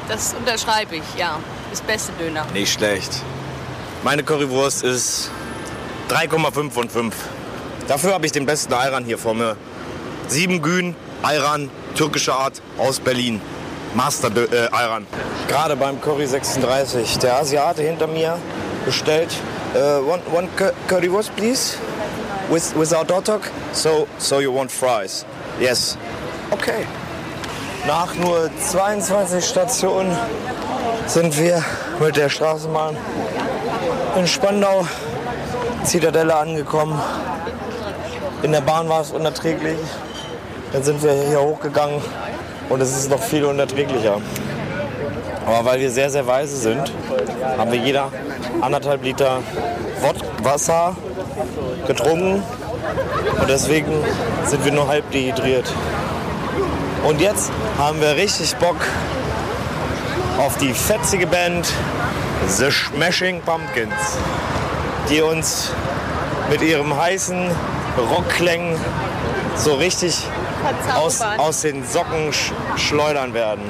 Das 0.08 0.34
unterschreibe 0.38 0.98
ich, 0.98 1.04
ja. 1.17 1.39
Das 1.69 1.82
beste 1.82 2.12
Döner. 2.13 2.45
Nicht 2.53 2.73
schlecht. 2.73 3.12
Meine 4.03 4.23
Currywurst 4.23 4.84
ist 4.84 5.29
3,5 6.10 6.71
von 6.71 6.89
5. 6.89 7.15
Dafür 7.88 8.13
habe 8.13 8.25
ich 8.25 8.32
den 8.32 8.45
besten 8.45 8.73
Ayran 8.73 9.03
hier 9.05 9.17
vor 9.17 9.34
mir. 9.34 9.55
Sieben 10.27 10.62
Gün, 10.62 10.95
Ayran, 11.23 11.69
türkische 11.95 12.34
Art 12.34 12.62
aus 12.77 12.99
Berlin. 12.99 13.41
Master 13.95 14.29
äh, 14.36 14.67
Ayran. 14.71 15.08
Gerade 15.47 15.75
beim 15.75 15.99
Curry 15.99 16.27
36. 16.27 17.17
Der 17.19 17.38
Asiate 17.39 17.82
hinter 17.82 18.08
mir 18.08 18.38
bestellt 18.86 19.36
äh, 19.73 19.79
one, 19.79 20.21
one 20.32 20.47
cu- 20.58 20.71
Currywurst, 20.88 21.36
please. 21.36 21.77
With, 22.49 22.73
without 22.75 23.12
hot 23.12 23.27
dog. 23.27 23.41
So, 23.73 24.08
so 24.17 24.39
you 24.39 24.51
want 24.55 24.71
fries? 24.71 25.25
Yes. 25.60 25.97
Okay. 26.51 26.86
Nach 27.88 28.13
nur 28.15 28.49
22 28.60 29.43
Stationen 29.45 30.15
sind 31.10 31.36
wir 31.39 31.63
mit 32.00 32.17
der 32.17 32.30
Straßenbahn 32.30 32.95
in 34.15 34.28
Spandau, 34.28 34.86
Zitadelle 35.84 36.36
angekommen. 36.36 37.02
In 38.43 38.52
der 38.52 38.62
Bahn 38.62 38.88
war 38.88 39.02
es 39.02 39.12
unerträglich. 39.12 39.80
Dann 40.72 40.84
sind 40.84 41.02
wir 41.02 41.12
hier 41.13 41.41
hochgegangen 41.41 42.00
und 42.69 42.80
es 42.80 42.95
ist 42.95 43.10
noch 43.10 43.22
viel 43.22 43.43
unerträglicher. 43.43 44.22
Aber 45.48 45.65
weil 45.65 45.80
wir 45.80 45.89
sehr, 45.89 46.12
sehr 46.12 46.28
weise 46.28 46.56
sind, 46.56 46.93
haben 47.58 47.72
wir 47.72 47.80
jeder 47.80 48.12
anderthalb 48.62 49.04
Liter 49.04 49.39
Wasser 50.43 50.95
getrunken 51.88 52.43
und 53.41 53.50
deswegen 53.50 53.91
sind 54.45 54.63
wir 54.63 54.72
nur 54.72 54.88
halb 54.88 55.10
dehydriert. 55.10 55.65
Und 57.08 57.19
jetzt 57.19 57.52
haben 57.80 58.00
wir 58.00 58.15
richtig 58.15 58.56
Bock 58.58 58.78
auf 60.39 60.58
die 60.58 60.73
fetzige 60.73 61.28
Band 61.28 61.67
The 62.47 62.71
Smashing 62.71 63.41
Pumpkins, 63.41 64.17
die 65.10 65.21
uns 65.21 65.71
mit 66.49 66.62
ihrem 66.62 66.95
heißen 66.95 67.52
Rockklängen 67.97 68.80
so 69.56 69.75
richtig 69.75 70.25
aus, 70.95 71.21
aus 71.21 71.62
den 71.62 71.86
Socken 71.86 72.32
sch 72.32 72.54
schleudern 72.78 73.34
werden. 73.34 73.63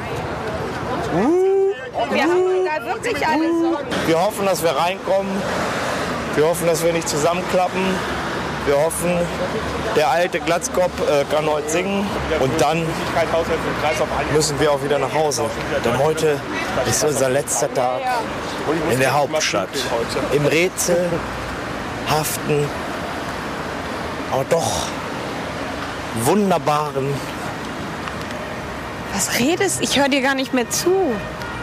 Wir 2.11 2.23
haben 2.23 2.65
da 2.65 2.85
wirklich 2.85 3.27
alles. 3.27 3.51
Wir 4.05 4.21
hoffen, 4.21 4.45
dass 4.45 4.61
wir 4.61 4.71
reinkommen. 4.71 5.31
Wir 6.35 6.45
hoffen, 6.45 6.67
dass 6.67 6.83
wir 6.83 6.93
nicht 6.93 7.09
zusammenklappen. 7.09 7.81
Wir 8.69 8.77
hoffen, 8.79 9.17
der 9.95 10.11
alte 10.11 10.39
Glatzkopf 10.39 10.91
äh, 11.01 11.25
kann 11.33 11.47
heute 11.47 11.67
singen. 11.71 12.05
Und 12.39 12.61
dann 12.61 12.85
müssen 14.31 14.59
wir 14.59 14.71
auch 14.71 14.83
wieder 14.83 14.99
nach 14.99 15.11
Hause. 15.11 15.45
Denn 15.83 15.97
heute 15.97 16.39
ist 16.87 17.03
unser 17.03 17.29
letzter 17.31 17.73
Tag 17.73 17.99
in 18.91 18.99
der 18.99 19.15
Hauptstadt. 19.15 19.69
Im 20.33 20.45
rätselhaften, 20.45 21.09
aber 24.31 24.45
doch 24.51 24.83
wunderbaren 26.25 27.11
Was 29.15 29.39
redest? 29.39 29.81
Ich 29.81 29.97
höre 29.97 30.09
dir 30.09 30.21
gar 30.21 30.35
nicht 30.35 30.53
mehr 30.53 30.69
zu. 30.69 30.91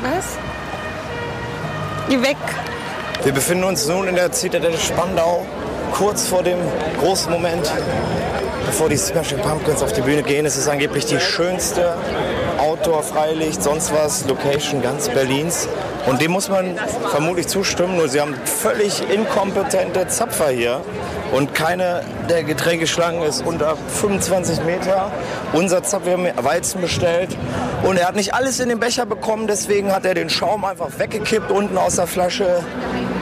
Was? 0.03 0.25
Geh 2.09 2.21
weg. 2.21 2.37
Wir 3.23 3.33
befinden 3.33 3.63
uns 3.63 3.87
nun 3.87 4.09
in 4.09 4.17
der 4.17 4.33
Zitadelle 4.33 4.79
Spandau, 4.79 5.47
kurz 5.93 6.27
vor 6.27 6.43
dem 6.43 6.59
großen 7.01 7.31
Moment, 7.31 7.71
bevor 8.67 8.89
die 8.89 8.97
Smashing 8.97 9.39
Pumpkins 9.39 9.83
auf 9.83 9.93
die 9.93 10.01
Bühne 10.01 10.23
gehen. 10.23 10.47
Es 10.47 10.57
ist 10.57 10.69
angeblich 10.69 11.07
die 11.07 11.21
schönste 11.21 11.95
Outdoor, 12.59 13.03
Freilicht, 13.03 13.63
sonst 13.63 13.93
was, 13.93 14.27
Location 14.27 14.83
ganz 14.83 15.09
Berlins. 15.09 15.69
Und 16.07 16.21
dem 16.21 16.33
muss 16.33 16.49
man 16.49 16.79
vermutlich 17.11 17.49
zustimmen, 17.49 17.97
nur 17.97 18.09
sie 18.09 18.21
haben 18.21 18.35
völlig 18.45 19.03
inkompetente 19.11 20.07
Zapfer 20.09 20.49
hier. 20.49 20.81
Und 21.33 21.55
keine 21.55 22.03
der 22.29 22.45
Getränkeschlangen 22.45 23.23
ist 23.23 23.45
unter 23.45 23.77
25 23.77 24.63
Meter. 24.65 25.11
Unser 25.53 25.83
Zapfer, 25.83 26.07
wir 26.07 26.13
haben 26.33 26.45
Weizen 26.45 26.81
bestellt. 26.81 27.37
Und 27.83 27.99
er 27.99 28.07
hat 28.07 28.15
nicht 28.17 28.35
alles 28.35 28.61
in 28.61 28.69
den 28.69 28.79
Becher 28.79 29.07
bekommen, 29.07 29.47
deswegen 29.47 29.93
hat 29.93 30.05
er 30.05 30.15
den 30.15 30.31
Schaum 30.31 30.65
einfach 30.65 30.99
weggekippt 30.99 31.51
unten 31.51 31.77
aus 31.77 31.97
der 31.97 32.07
Flasche. 32.07 32.65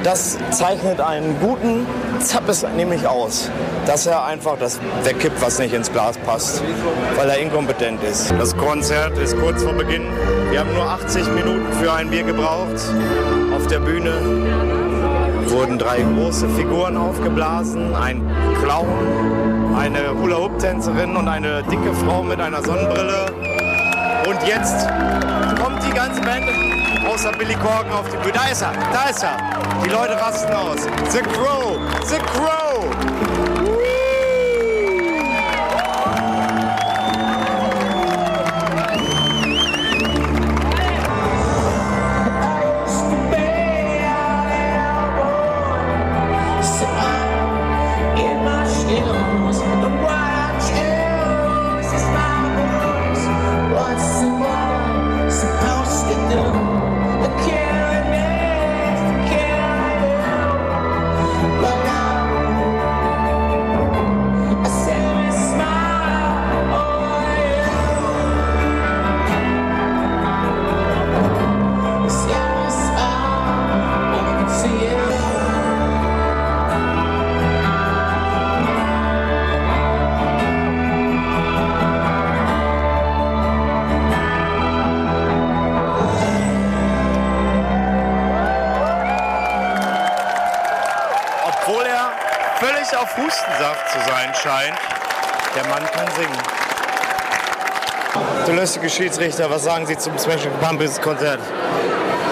Das 0.04 0.36
zeichnet 0.50 1.00
einen 1.00 1.40
guten 1.40 1.86
Zappes 2.20 2.66
nämlich 2.76 3.06
aus, 3.06 3.50
dass 3.86 4.06
er 4.06 4.26
einfach 4.26 4.58
das 4.58 4.78
wegkippt, 5.02 5.40
was 5.40 5.58
nicht 5.58 5.72
ins 5.72 5.90
Glas 5.90 6.18
passt, 6.18 6.62
weil 7.16 7.30
er 7.30 7.38
inkompetent 7.38 8.02
ist. 8.02 8.30
Das 8.38 8.54
Konzert 8.54 9.16
ist 9.16 9.34
kurz 9.38 9.62
vor 9.62 9.72
Beginn. 9.72 10.02
Wir 10.50 10.60
haben 10.60 10.74
nur 10.74 10.86
80 10.86 11.26
Minuten 11.28 11.72
für 11.80 11.90
ein 11.90 12.10
Bier 12.10 12.22
gebraucht. 12.22 12.76
Auf 13.56 13.66
der 13.68 13.78
Bühne 13.78 14.12
wurden 15.46 15.78
drei 15.78 16.02
große 16.02 16.50
Figuren 16.50 16.98
aufgeblasen, 16.98 17.96
ein 17.96 18.30
Clown, 18.62 19.74
eine 19.74 20.20
Hula-Hoop-Tänzerin 20.20 21.16
und 21.16 21.28
eine 21.28 21.62
dicke 21.62 21.94
Frau 21.94 22.22
mit 22.22 22.40
einer 22.40 22.62
Sonnenbrille. 22.62 23.24
Und 24.28 24.36
jetzt 24.46 24.86
kommt 25.58 25.82
die 25.82 25.94
ganze 25.94 26.20
Band 26.20 26.73
großer 27.14 27.32
Billy 27.38 27.54
Corgan 27.54 27.92
auf 27.92 28.08
die 28.10 28.16
Bühne. 28.16 28.32
Da 28.32 28.50
ist 28.50 28.62
er, 28.62 28.72
da 28.92 29.08
ist 29.08 29.22
er. 29.22 29.36
Die 29.84 29.88
Leute 29.88 30.20
rasten 30.20 30.52
aus. 30.52 30.82
The 31.12 31.20
Crow, 31.20 31.78
The 32.04 32.16
Crow. 32.16 32.63
Lästige 98.64 98.88
Schiedsrichter, 98.88 99.50
was 99.50 99.64
sagen 99.64 99.84
Sie 99.84 99.94
zum 99.98 100.16
Smashing 100.16 100.50
Pumpkins 100.58 100.98
Konzert? 100.98 101.38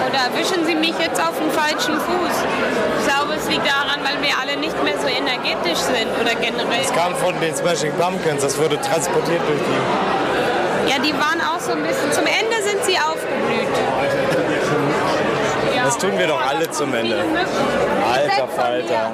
Oder 0.09 0.33
erwischen 0.33 0.65
Sie 0.65 0.73
mich 0.73 0.95
jetzt 0.97 1.21
auf 1.21 1.37
dem 1.37 1.51
falschen 1.51 1.93
Fuß? 1.93 2.35
Ich 2.97 3.05
glaube, 3.05 3.35
es 3.35 3.47
liegt 3.47 3.67
daran, 3.67 3.99
weil 4.03 4.19
wir 4.19 4.33
alle 4.41 4.59
nicht 4.59 4.73
mehr 4.83 4.95
so 4.97 5.05
energetisch 5.05 5.77
sind 5.77 6.09
oder 6.19 6.33
generell. 6.33 6.81
Es 6.81 6.91
kam 6.91 7.15
von 7.17 7.39
den 7.39 7.55
Smashing 7.55 7.91
Pumpkins, 7.99 8.41
das 8.41 8.57
wurde 8.57 8.81
transportiert 8.81 9.41
durch 9.47 9.59
die. 9.59 10.89
Ja, 10.89 10.97
die 10.97 11.13
waren 11.13 11.39
auch 11.39 11.59
so 11.59 11.73
ein 11.73 11.83
bisschen. 11.83 12.11
Zum 12.11 12.25
Ende 12.25 12.63
sind 12.67 12.83
sie 12.83 12.97
aufgeblüht. 12.97 13.69
Das 15.85 15.97
tun 15.99 16.17
wir 16.17 16.25
doch 16.25 16.41
alle 16.41 16.67
zum 16.71 16.95
Ende. 16.95 17.17
Alter 18.11 18.47
Falter. 18.47 19.11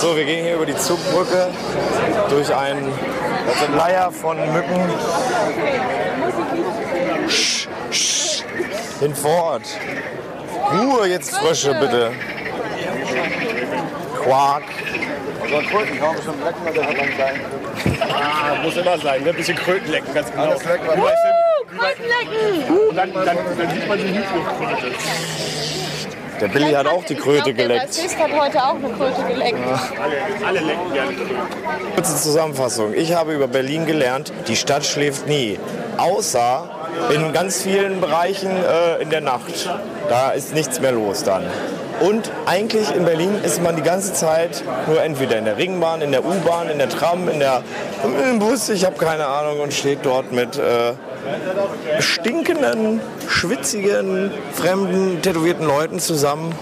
So, 0.00 0.16
wir 0.16 0.24
gehen 0.24 0.42
hier 0.42 0.54
über 0.54 0.64
die 0.64 0.76
Zugbrücke 0.76 1.48
durch 2.30 2.54
einen 2.54 2.90
Leier 3.76 4.10
von 4.10 4.38
Mücken. 4.52 4.80
Sch, 7.28 7.68
sch, 7.90 8.44
hinfort. 9.00 9.62
Ruhe 10.72 11.06
jetzt, 11.08 11.36
Frösche, 11.36 11.74
bitte. 11.74 12.12
Quark. 14.22 14.62
So 15.48 15.56
ein 15.56 15.66
Kröten 15.66 15.98
kann 16.00 16.14
man 16.14 16.22
schon 16.22 16.44
lecken, 16.44 16.64
weil 16.64 16.72
der 16.74 16.82
hat 16.88 16.98
einen 16.98 17.14
kleinen. 17.14 17.40
Ah, 18.12 18.62
muss 18.62 18.76
immer 18.76 18.98
sein, 18.98 19.22
ne? 19.22 19.30
Ein 19.30 19.36
bisschen 19.36 19.56
Kröten 19.56 19.90
lecken, 19.90 20.12
ganz 20.12 20.30
genau. 20.30 20.42
Alles 20.44 20.64
lecken. 20.64 20.86
Wie 20.92 21.00
bei 21.00 21.06
Sim- 21.06 21.78
Krötenlecken! 21.78 22.88
Und 22.88 22.96
dann, 22.96 23.12
dann, 23.12 23.26
dann 23.26 23.70
sieht 23.70 23.88
man 23.88 23.98
die 23.98 24.08
Hütchenkröte. 24.08 24.92
Der 26.40 26.48
Billy 26.48 26.72
hat 26.72 26.86
auch 26.86 27.04
die 27.04 27.14
Kröte 27.14 27.44
Der 27.44 27.54
geleckt. 27.54 27.86
Bassist 27.86 28.18
hat 28.18 28.30
heute 28.32 28.62
auch 28.62 28.74
eine 28.74 28.90
Kröte 28.90 29.22
geleckt. 29.26 29.58
Alle, 30.02 30.46
alle 30.46 30.60
lecken 30.60 30.92
gerne 30.92 31.12
Kröten. 31.14 31.36
Kurze 31.94 32.16
Zusammenfassung. 32.16 32.92
Ich 32.94 33.14
habe 33.14 33.32
über 33.34 33.46
Berlin 33.48 33.86
gelernt, 33.86 34.32
die 34.48 34.56
Stadt 34.56 34.84
schläft 34.84 35.26
nie. 35.28 35.58
Außer 35.96 36.68
in 37.14 37.32
ganz 37.32 37.62
vielen 37.62 38.00
Bereichen 38.00 38.50
äh, 38.50 39.02
in 39.02 39.10
der 39.10 39.20
Nacht. 39.20 39.68
Da 40.08 40.30
ist 40.30 40.54
nichts 40.54 40.80
mehr 40.80 40.92
los 40.92 41.24
dann. 41.24 41.44
Und 42.00 42.30
eigentlich 42.44 42.94
in 42.94 43.04
Berlin 43.04 43.36
ist 43.42 43.62
man 43.62 43.74
die 43.74 43.82
ganze 43.82 44.12
Zeit 44.12 44.62
nur 44.86 45.02
entweder 45.02 45.38
in 45.38 45.46
der 45.46 45.56
Ringbahn, 45.56 46.02
in 46.02 46.12
der 46.12 46.24
U-Bahn, 46.24 46.68
in 46.68 46.78
der 46.78 46.90
Tram, 46.90 47.28
in 47.28 47.38
der 47.40 47.62
im 48.30 48.38
Bus, 48.38 48.68
ich 48.68 48.84
habe 48.84 48.96
keine 48.96 49.26
Ahnung, 49.26 49.60
und 49.60 49.72
steht 49.72 50.00
dort 50.02 50.30
mit 50.30 50.58
äh, 50.58 50.92
stinkenden, 52.00 53.00
schwitzigen, 53.28 54.30
fremden, 54.52 55.22
tätowierten 55.22 55.66
Leuten 55.66 55.98
zusammen 55.98 56.54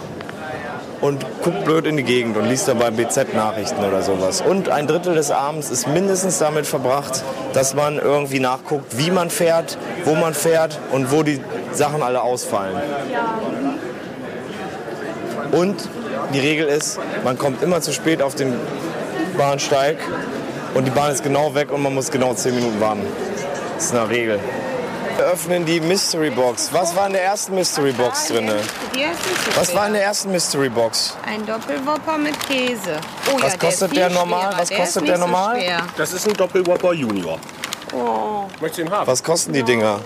und 1.05 1.27
guckt 1.43 1.67
blöd 1.67 1.85
in 1.85 1.99
die 1.99 2.03
Gegend 2.03 2.35
und 2.39 2.49
liest 2.49 2.67
dabei 2.67 2.91
BZ-Nachrichten 2.91 3.85
oder 3.85 4.01
sowas. 4.01 4.41
Und 4.41 4.71
ein 4.71 4.87
Drittel 4.87 5.15
des 5.15 5.31
Abends 5.31 5.69
ist 5.69 5.87
mindestens 5.87 6.39
damit 6.39 6.67
verbracht, 6.67 7.23
dass 7.53 7.75
man 7.75 7.99
irgendwie 7.99 8.41
nachguckt, 8.41 8.97
wie 8.97 9.11
man 9.11 9.29
fährt, 9.29 9.77
wo 10.07 10.15
man 10.15 10.33
fährt 10.33 10.79
und 10.93 11.13
wo 11.13 11.23
die 11.23 11.43
Sachen 11.73 12.03
alle 12.03 12.23
ausfallen. 12.23 12.77
Und 15.53 15.77
die 16.33 16.41
Regel 16.41 16.69
ist, 16.69 16.99
man 17.23 17.37
kommt 17.37 17.63
immer 17.63 17.83
zu 17.83 17.93
spät 17.93 18.23
auf 18.23 18.35
den 18.35 18.55
Bahnsteig 19.37 19.99
und 20.73 20.87
die 20.87 20.91
Bahn 20.91 21.13
ist 21.13 21.23
genau 21.23 21.55
weg 21.55 21.71
und 21.71 21.83
man 21.83 21.95
muss 21.95 22.11
genau 22.11 22.33
10 22.33 22.55
Minuten 22.55 22.81
warten. 22.81 23.03
Das 23.75 23.85
ist 23.85 23.95
eine 23.95 24.09
Regel. 24.09 24.39
Wir 25.17 25.27
öffnen 25.27 25.65
die 25.65 25.81
Mystery 25.81 26.31
Box. 26.31 26.71
Was 26.73 26.95
war 26.97 27.07
in 27.07 27.13
der 27.13 27.23
ersten 27.25 27.55
Mystery 27.55 27.93
Box 27.93 28.29
drin? 28.29 28.49
So 28.49 29.61
Was 29.61 29.75
war 29.75 29.87
in 29.87 29.93
der 29.93 30.03
ersten 30.03 30.33
Mystery 30.33 30.69
Box? 30.69 31.17
Ein 31.25 31.47
Doppelwopper 31.47 32.19
mit 32.19 32.39
Käse. 32.49 32.99
Oh, 33.33 33.41
Was 33.41 33.53
ja, 33.53 33.59
kostet 33.59 33.95
der, 33.97 34.09
der 34.09 34.19
normal? 34.19 34.41
schwerer. 34.51 34.61
Was 34.61 34.69
Der 34.69 34.79
kostet 34.79 35.09
der 35.09 35.17
so 35.17 35.21
normal? 35.23 35.61
schwer. 35.61 35.79
Das 35.97 36.13
ist 36.13 36.27
ein 36.29 36.35
Doppelwhopper 36.35 36.93
Junior. 36.95 37.39
Oh. 37.93 38.47
Möchtest 38.61 38.79
du 38.79 38.83
ihn 38.83 38.91
haben? 38.91 39.07
Was 39.07 39.23
kosten 39.23 39.53
die 39.53 39.63
Dinger? 39.63 40.01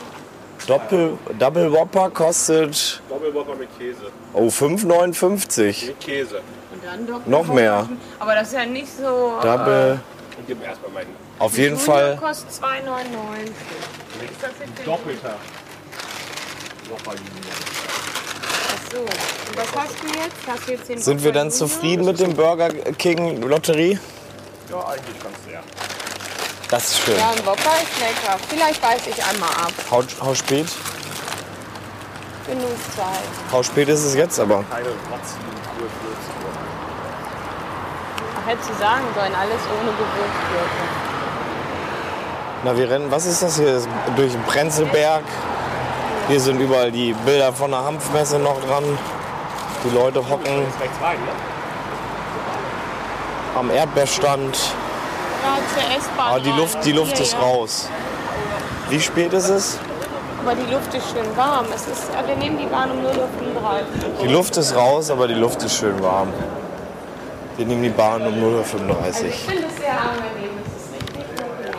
Doppel, 0.66 1.16
Double 1.38 1.72
Whopper 1.72 2.10
kostet 2.10 3.00
Doppelwhopper 3.08 3.54
mit 3.54 3.68
Käse. 3.78 4.10
oh 4.34 4.48
5,59. 4.48 5.86
Mit 5.86 6.00
Käse. 6.00 6.42
Und 6.72 6.84
dann 6.84 7.06
Doppelwopper. 7.06 7.30
Noch 7.30 7.54
mehr. 7.54 7.88
Aber 8.18 8.34
das 8.34 8.48
ist 8.48 8.54
ja 8.54 8.66
nicht 8.66 8.88
so. 8.94 9.38
Double. 9.42 10.00
Und 10.36 10.46
gib 10.46 10.58
mir 10.60 10.66
erstmal 10.66 10.90
meinen 10.90 11.27
Auf 11.38 11.56
jeden 11.56 11.78
Junior 11.78 11.94
Fall. 11.94 12.16
kostet 12.16 12.50
2,99. 12.50 12.58
Ist 12.58 14.42
das 14.42 14.50
jetzt 14.60 14.78
der 14.78 14.84
Doppelter. 14.84 15.36
So. 18.90 19.00
Und 19.00 19.56
was 19.56 19.66
hast 19.76 20.02
du 20.02 20.06
jetzt? 20.06 20.36
Hast 20.46 20.66
du 20.66 20.72
jetzt 20.72 20.88
den 20.88 20.98
Sind 20.98 21.22
wir 21.22 21.32
dann 21.32 21.50
Junior? 21.50 21.68
zufrieden 21.68 22.04
mit 22.06 22.18
dem 22.18 22.34
Burger 22.34 22.70
King 22.70 23.42
Lotterie? 23.42 23.98
Ja, 24.70 24.78
eigentlich 24.86 25.22
ganz 25.22 25.36
sehr. 25.46 25.62
Das 26.70 26.84
ist 26.90 26.98
schön. 27.00 27.16
Ja, 27.16 27.30
ein 27.30 27.46
Whopper 27.46 27.76
ist 27.82 28.00
lecker. 28.00 28.38
Vielleicht 28.48 28.82
beiß 28.82 29.06
ich 29.06 29.24
einmal 29.24 29.50
ab. 29.50 29.72
How, 29.90 30.04
how 30.20 30.36
spät? 30.36 30.66
Genusszeit. 32.46 33.28
How 33.52 33.64
spät 33.64 33.88
ist 33.88 34.04
es 34.04 34.14
jetzt 34.14 34.40
aber? 34.40 34.64
Keine 34.70 34.88
hättest 38.48 38.70
du 38.70 38.74
sagen 38.78 39.04
sollen, 39.14 39.34
alles 39.34 39.60
ohne 39.68 39.92
Gewürzgurke. 39.92 41.07
Na, 42.64 42.76
wir 42.76 42.90
rennen. 42.90 43.10
Was 43.10 43.26
ist 43.26 43.42
das 43.42 43.56
hier? 43.56 43.80
Durch 44.16 44.32
den 44.32 44.42
Prenzlberg. 44.42 45.24
Hier 46.28 46.40
sind 46.40 46.60
überall 46.60 46.92
die 46.92 47.14
Bilder 47.24 47.52
von 47.52 47.70
der 47.70 47.84
Hanfmesse 47.84 48.38
noch 48.38 48.60
dran. 48.60 48.84
Die 49.84 49.94
Leute 49.94 50.20
hocken 50.28 50.66
am 53.58 53.70
Erdbeerstand. 53.70 54.58
Aber 56.18 56.40
die 56.40 56.50
rein. 56.50 56.58
Luft, 56.58 56.84
die 56.84 56.92
Luft 56.92 57.18
ist 57.20 57.36
raus. 57.40 57.88
Wie 58.88 59.00
spät 59.00 59.32
ist 59.32 59.48
es? 59.48 59.78
Aber 60.42 60.54
die 60.54 60.70
Luft 60.72 60.94
ist 60.94 61.10
schön 61.10 61.36
warm. 61.36 61.66
Es 61.74 61.86
ist, 61.86 62.10
wir 62.26 62.36
nehmen 62.36 62.58
die 62.58 62.66
Bahn 62.66 62.90
um 62.90 62.98
0.35 62.98 63.08
Uhr. 63.10 64.22
Die 64.22 64.28
Luft 64.28 64.56
ist 64.56 64.74
raus, 64.74 65.10
aber 65.10 65.28
die 65.28 65.34
Luft 65.34 65.62
ist 65.62 65.76
schön 65.76 66.00
warm. 66.02 66.28
Wir 67.56 67.66
nehmen 67.66 67.82
die 67.82 67.88
Bahn 67.90 68.26
um 68.26 68.34
0.35 68.34 68.42
Uhr. 68.42 69.28
Ich 69.28 69.34
finde 69.40 69.64
es 69.66 69.76
sehr 69.76 69.92
angenehm. 69.92 70.50
Es 70.64 70.84
ist 70.84 70.92
richtig 70.94 71.26
muckelig. 71.36 71.76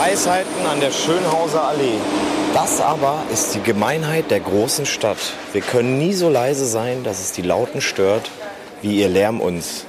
Weisheiten 0.00 0.66
an 0.66 0.80
der 0.80 0.92
Schönhauser 0.92 1.62
Allee. 1.62 1.98
Das 2.54 2.80
aber 2.80 3.22
ist 3.30 3.54
die 3.54 3.60
Gemeinheit 3.60 4.30
der 4.30 4.40
großen 4.40 4.86
Stadt. 4.86 5.18
Wir 5.52 5.60
können 5.60 5.98
nie 5.98 6.14
so 6.14 6.30
leise 6.30 6.64
sein, 6.64 7.04
dass 7.04 7.20
es 7.20 7.32
die 7.32 7.42
Lauten 7.42 7.82
stört, 7.82 8.30
wie 8.80 8.98
ihr 8.98 9.10
Lärm 9.10 9.42
uns. 9.42 9.84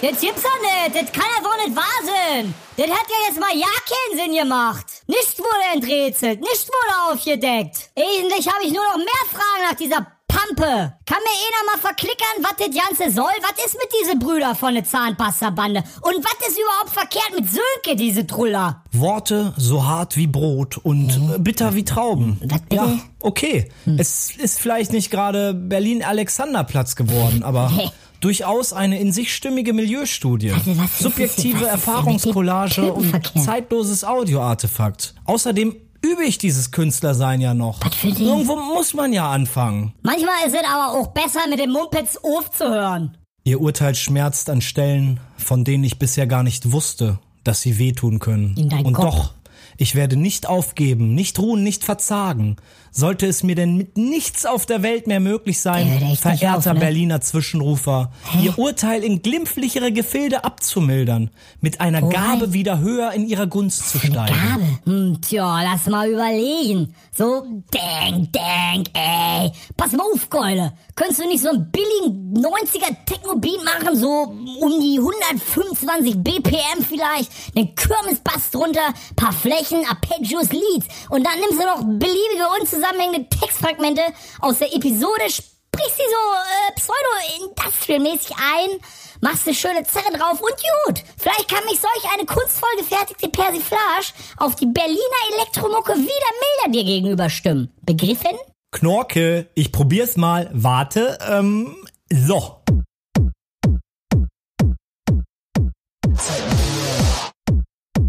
Das 0.00 0.20
gibt's 0.22 0.42
doch 0.42 0.60
nicht. 0.62 1.02
Das 1.02 1.12
kann 1.12 1.28
ja 1.36 1.42
so 1.44 1.66
nicht 1.66 1.76
wahr 1.76 2.00
sein. 2.02 2.54
Das 2.78 2.86
hat 2.86 3.06
ja 3.10 3.28
jetzt 3.28 3.38
mal 3.38 3.54
ja 3.54 3.66
keinen 3.66 4.18
Sinn 4.18 4.34
gemacht. 4.34 4.86
Nichts 5.06 5.38
wurde 5.38 5.74
enträtselt, 5.74 6.40
nichts 6.40 6.66
wurde 6.66 7.12
aufgedeckt. 7.12 7.90
Eigentlich 7.94 8.48
habe 8.48 8.64
ich 8.64 8.72
nur 8.72 8.84
noch 8.84 8.96
mehr 8.96 9.24
Fragen 9.30 9.68
nach 9.68 9.76
dieser 9.76 10.06
Lampe. 10.52 10.94
Kann 11.06 11.18
mir 11.24 11.36
einer 11.38 11.72
mal 11.72 11.80
verklickern, 11.80 12.42
was 12.42 12.56
das 12.58 12.68
Ganze 12.68 13.14
soll? 13.14 13.32
Was 13.42 13.64
ist 13.64 13.74
mit 13.74 13.88
diese 14.00 14.18
Brüder 14.18 14.54
von 14.54 14.74
der 14.74 14.84
Zahnpasta-Bande? 14.84 15.82
Und 16.00 16.24
was 16.24 16.48
ist 16.48 16.58
überhaupt 16.58 16.90
verkehrt 16.90 17.32
mit 17.34 17.46
Sönke, 17.50 17.96
diese 17.96 18.26
Truller? 18.26 18.82
Worte 18.92 19.54
so 19.56 19.86
hart 19.86 20.16
wie 20.16 20.26
Brot 20.26 20.78
und 20.78 21.10
äh, 21.10 21.38
bitter 21.38 21.74
wie 21.74 21.84
Trauben. 21.84 22.40
Was 22.44 22.60
bitte? 22.60 22.76
Ja, 22.76 22.98
okay. 23.20 23.70
Es 23.98 24.36
ist 24.36 24.60
vielleicht 24.60 24.92
nicht 24.92 25.10
gerade 25.10 25.54
Berlin-Alexanderplatz 25.54 26.96
geworden, 26.96 27.42
aber 27.42 27.72
durchaus 28.20 28.72
eine 28.72 28.98
in 28.98 29.12
sich 29.12 29.34
stimmige 29.34 29.72
Milieustudie. 29.72 30.52
Also 30.52 30.74
Subjektive 30.98 31.66
Erfahrungscollage 31.66 32.92
und 32.92 33.32
zeitloses 33.42 34.04
Audioartefakt. 34.04 35.14
Außerdem 35.24 35.76
übe 36.04 36.24
ich 36.24 36.38
dieses 36.38 36.70
Künstlersein 36.70 37.40
ja 37.40 37.54
noch. 37.54 37.80
Irgendwo 38.02 38.56
muss 38.56 38.94
man 38.94 39.12
ja 39.12 39.30
anfangen. 39.30 39.92
Manchmal 40.02 40.46
ist 40.46 40.54
es 40.54 40.64
aber 40.68 40.98
auch 40.98 41.08
besser, 41.08 41.40
mit 41.48 41.58
dem 41.58 41.70
Mumpitz 41.70 42.16
aufzuhören. 42.22 43.16
Ihr 43.44 43.60
Urteil 43.60 43.94
schmerzt 43.94 44.50
an 44.50 44.60
Stellen, 44.60 45.18
von 45.36 45.64
denen 45.64 45.84
ich 45.84 45.98
bisher 45.98 46.26
gar 46.26 46.42
nicht 46.42 46.70
wusste, 46.72 47.18
dass 47.44 47.60
sie 47.60 47.78
wehtun 47.78 48.18
können. 48.20 48.54
In 48.56 48.68
deinen 48.68 48.86
Und 48.86 48.92
Kopf. 48.94 49.04
doch, 49.14 49.34
ich 49.76 49.94
werde 49.94 50.16
nicht 50.16 50.48
aufgeben, 50.48 51.14
nicht 51.14 51.38
ruhen, 51.38 51.62
nicht 51.62 51.84
verzagen. 51.84 52.56
Sollte 52.94 53.26
es 53.26 53.42
mir 53.42 53.54
denn 53.54 53.76
mit 53.76 53.96
nichts 53.96 54.44
auf 54.44 54.66
der 54.66 54.82
Welt 54.82 55.06
mehr 55.06 55.20
möglich 55.20 55.62
sein, 55.62 56.16
verehrter 56.16 56.72
auf, 56.72 56.74
ne? 56.74 56.80
Berliner 56.80 57.22
Zwischenrufer, 57.22 58.12
Ihr 58.42 58.58
Urteil 58.58 59.02
in 59.02 59.22
glimpflichere 59.22 59.92
Gefilde 59.92 60.44
abzumildern, 60.44 61.30
mit 61.62 61.80
einer 61.80 62.02
Woran? 62.02 62.40
Gabe 62.40 62.52
wieder 62.52 62.80
höher 62.80 63.12
in 63.12 63.26
ihrer 63.26 63.46
Gunst 63.46 63.88
zu 63.88 63.98
steigen. 63.98 64.34
Gabe? 64.34 64.64
Hm, 64.84 65.18
tja, 65.22 65.62
lass 65.62 65.86
mal 65.86 66.06
überlegen. 66.10 66.94
So, 67.16 67.46
denk, 67.72 68.32
denk, 68.32 68.88
ey. 68.92 69.50
Pass 69.76 69.92
mal 69.92 70.04
auf, 70.12 70.28
Keule. 70.28 70.72
Könntest 70.94 71.20
du 71.20 71.28
nicht 71.28 71.42
so 71.42 71.48
einen 71.48 71.70
billigen 71.70 72.36
90er 72.36 72.94
Techno-Beat 73.06 73.64
machen, 73.64 73.96
so 73.96 74.34
um 74.60 74.80
die 74.80 74.98
125 74.98 76.16
BPM 76.18 76.84
vielleicht, 76.86 77.30
den 77.56 77.74
Kirmesbass 77.74 78.50
drunter, 78.50 78.92
paar 79.16 79.32
Flächen, 79.52 79.84
Arpeggios, 79.86 80.50
Lied. 80.50 80.84
Und 81.10 81.26
dann 81.26 81.38
nimmst 81.40 81.60
du 81.60 81.66
noch 81.66 81.82
beliebige 81.82 82.46
unzusammenhängende 82.60 83.28
Textfragmente 83.28 84.02
aus 84.40 84.58
der 84.58 84.74
Episode, 84.74 85.24
sprichst 85.28 85.96
sie 85.96 86.08
so 86.08 86.22
äh, 86.40 86.72
pseudo-industrial-mäßig 86.74 88.34
ein, 88.36 88.80
machst 89.20 89.46
eine 89.46 89.54
schöne 89.54 89.84
Zerre 89.84 90.16
drauf 90.16 90.40
und 90.40 90.54
gut. 90.86 91.02
Vielleicht 91.18 91.48
kann 91.48 91.64
mich 91.64 91.80
solch 91.80 92.12
eine 92.14 92.24
kunstvoll 92.24 92.70
gefertigte 92.78 93.28
Persiflage 93.28 94.12
auf 94.38 94.54
die 94.56 94.66
Berliner 94.66 94.98
Elektromucke 95.34 95.92
wieder 95.92 96.00
milder 96.00 96.72
dir 96.72 96.84
gegenüber 96.84 97.28
stimmen. 97.28 97.70
Begriffen? 97.82 98.36
Knorke, 98.70 99.50
ich 99.54 99.70
probier's 99.70 100.16
mal. 100.16 100.48
Warte, 100.52 101.18
ähm, 101.28 101.76
so. 102.10 102.58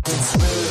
It's 0.06 0.36
real. 0.36 0.63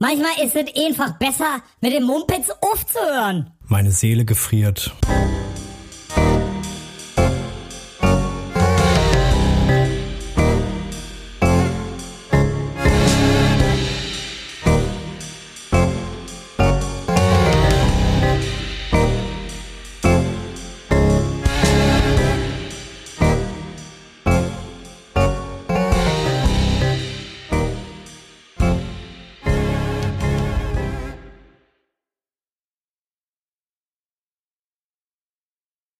Manchmal 0.00 0.32
ist 0.44 0.56
es 0.56 0.84
einfach 0.84 1.16
besser, 1.18 1.62
mit 1.80 1.92
dem 1.92 2.02
Mumpitz 2.02 2.50
aufzuhören. 2.60 3.52
Meine 3.68 3.92
Seele 3.92 4.24
gefriert. 4.24 4.92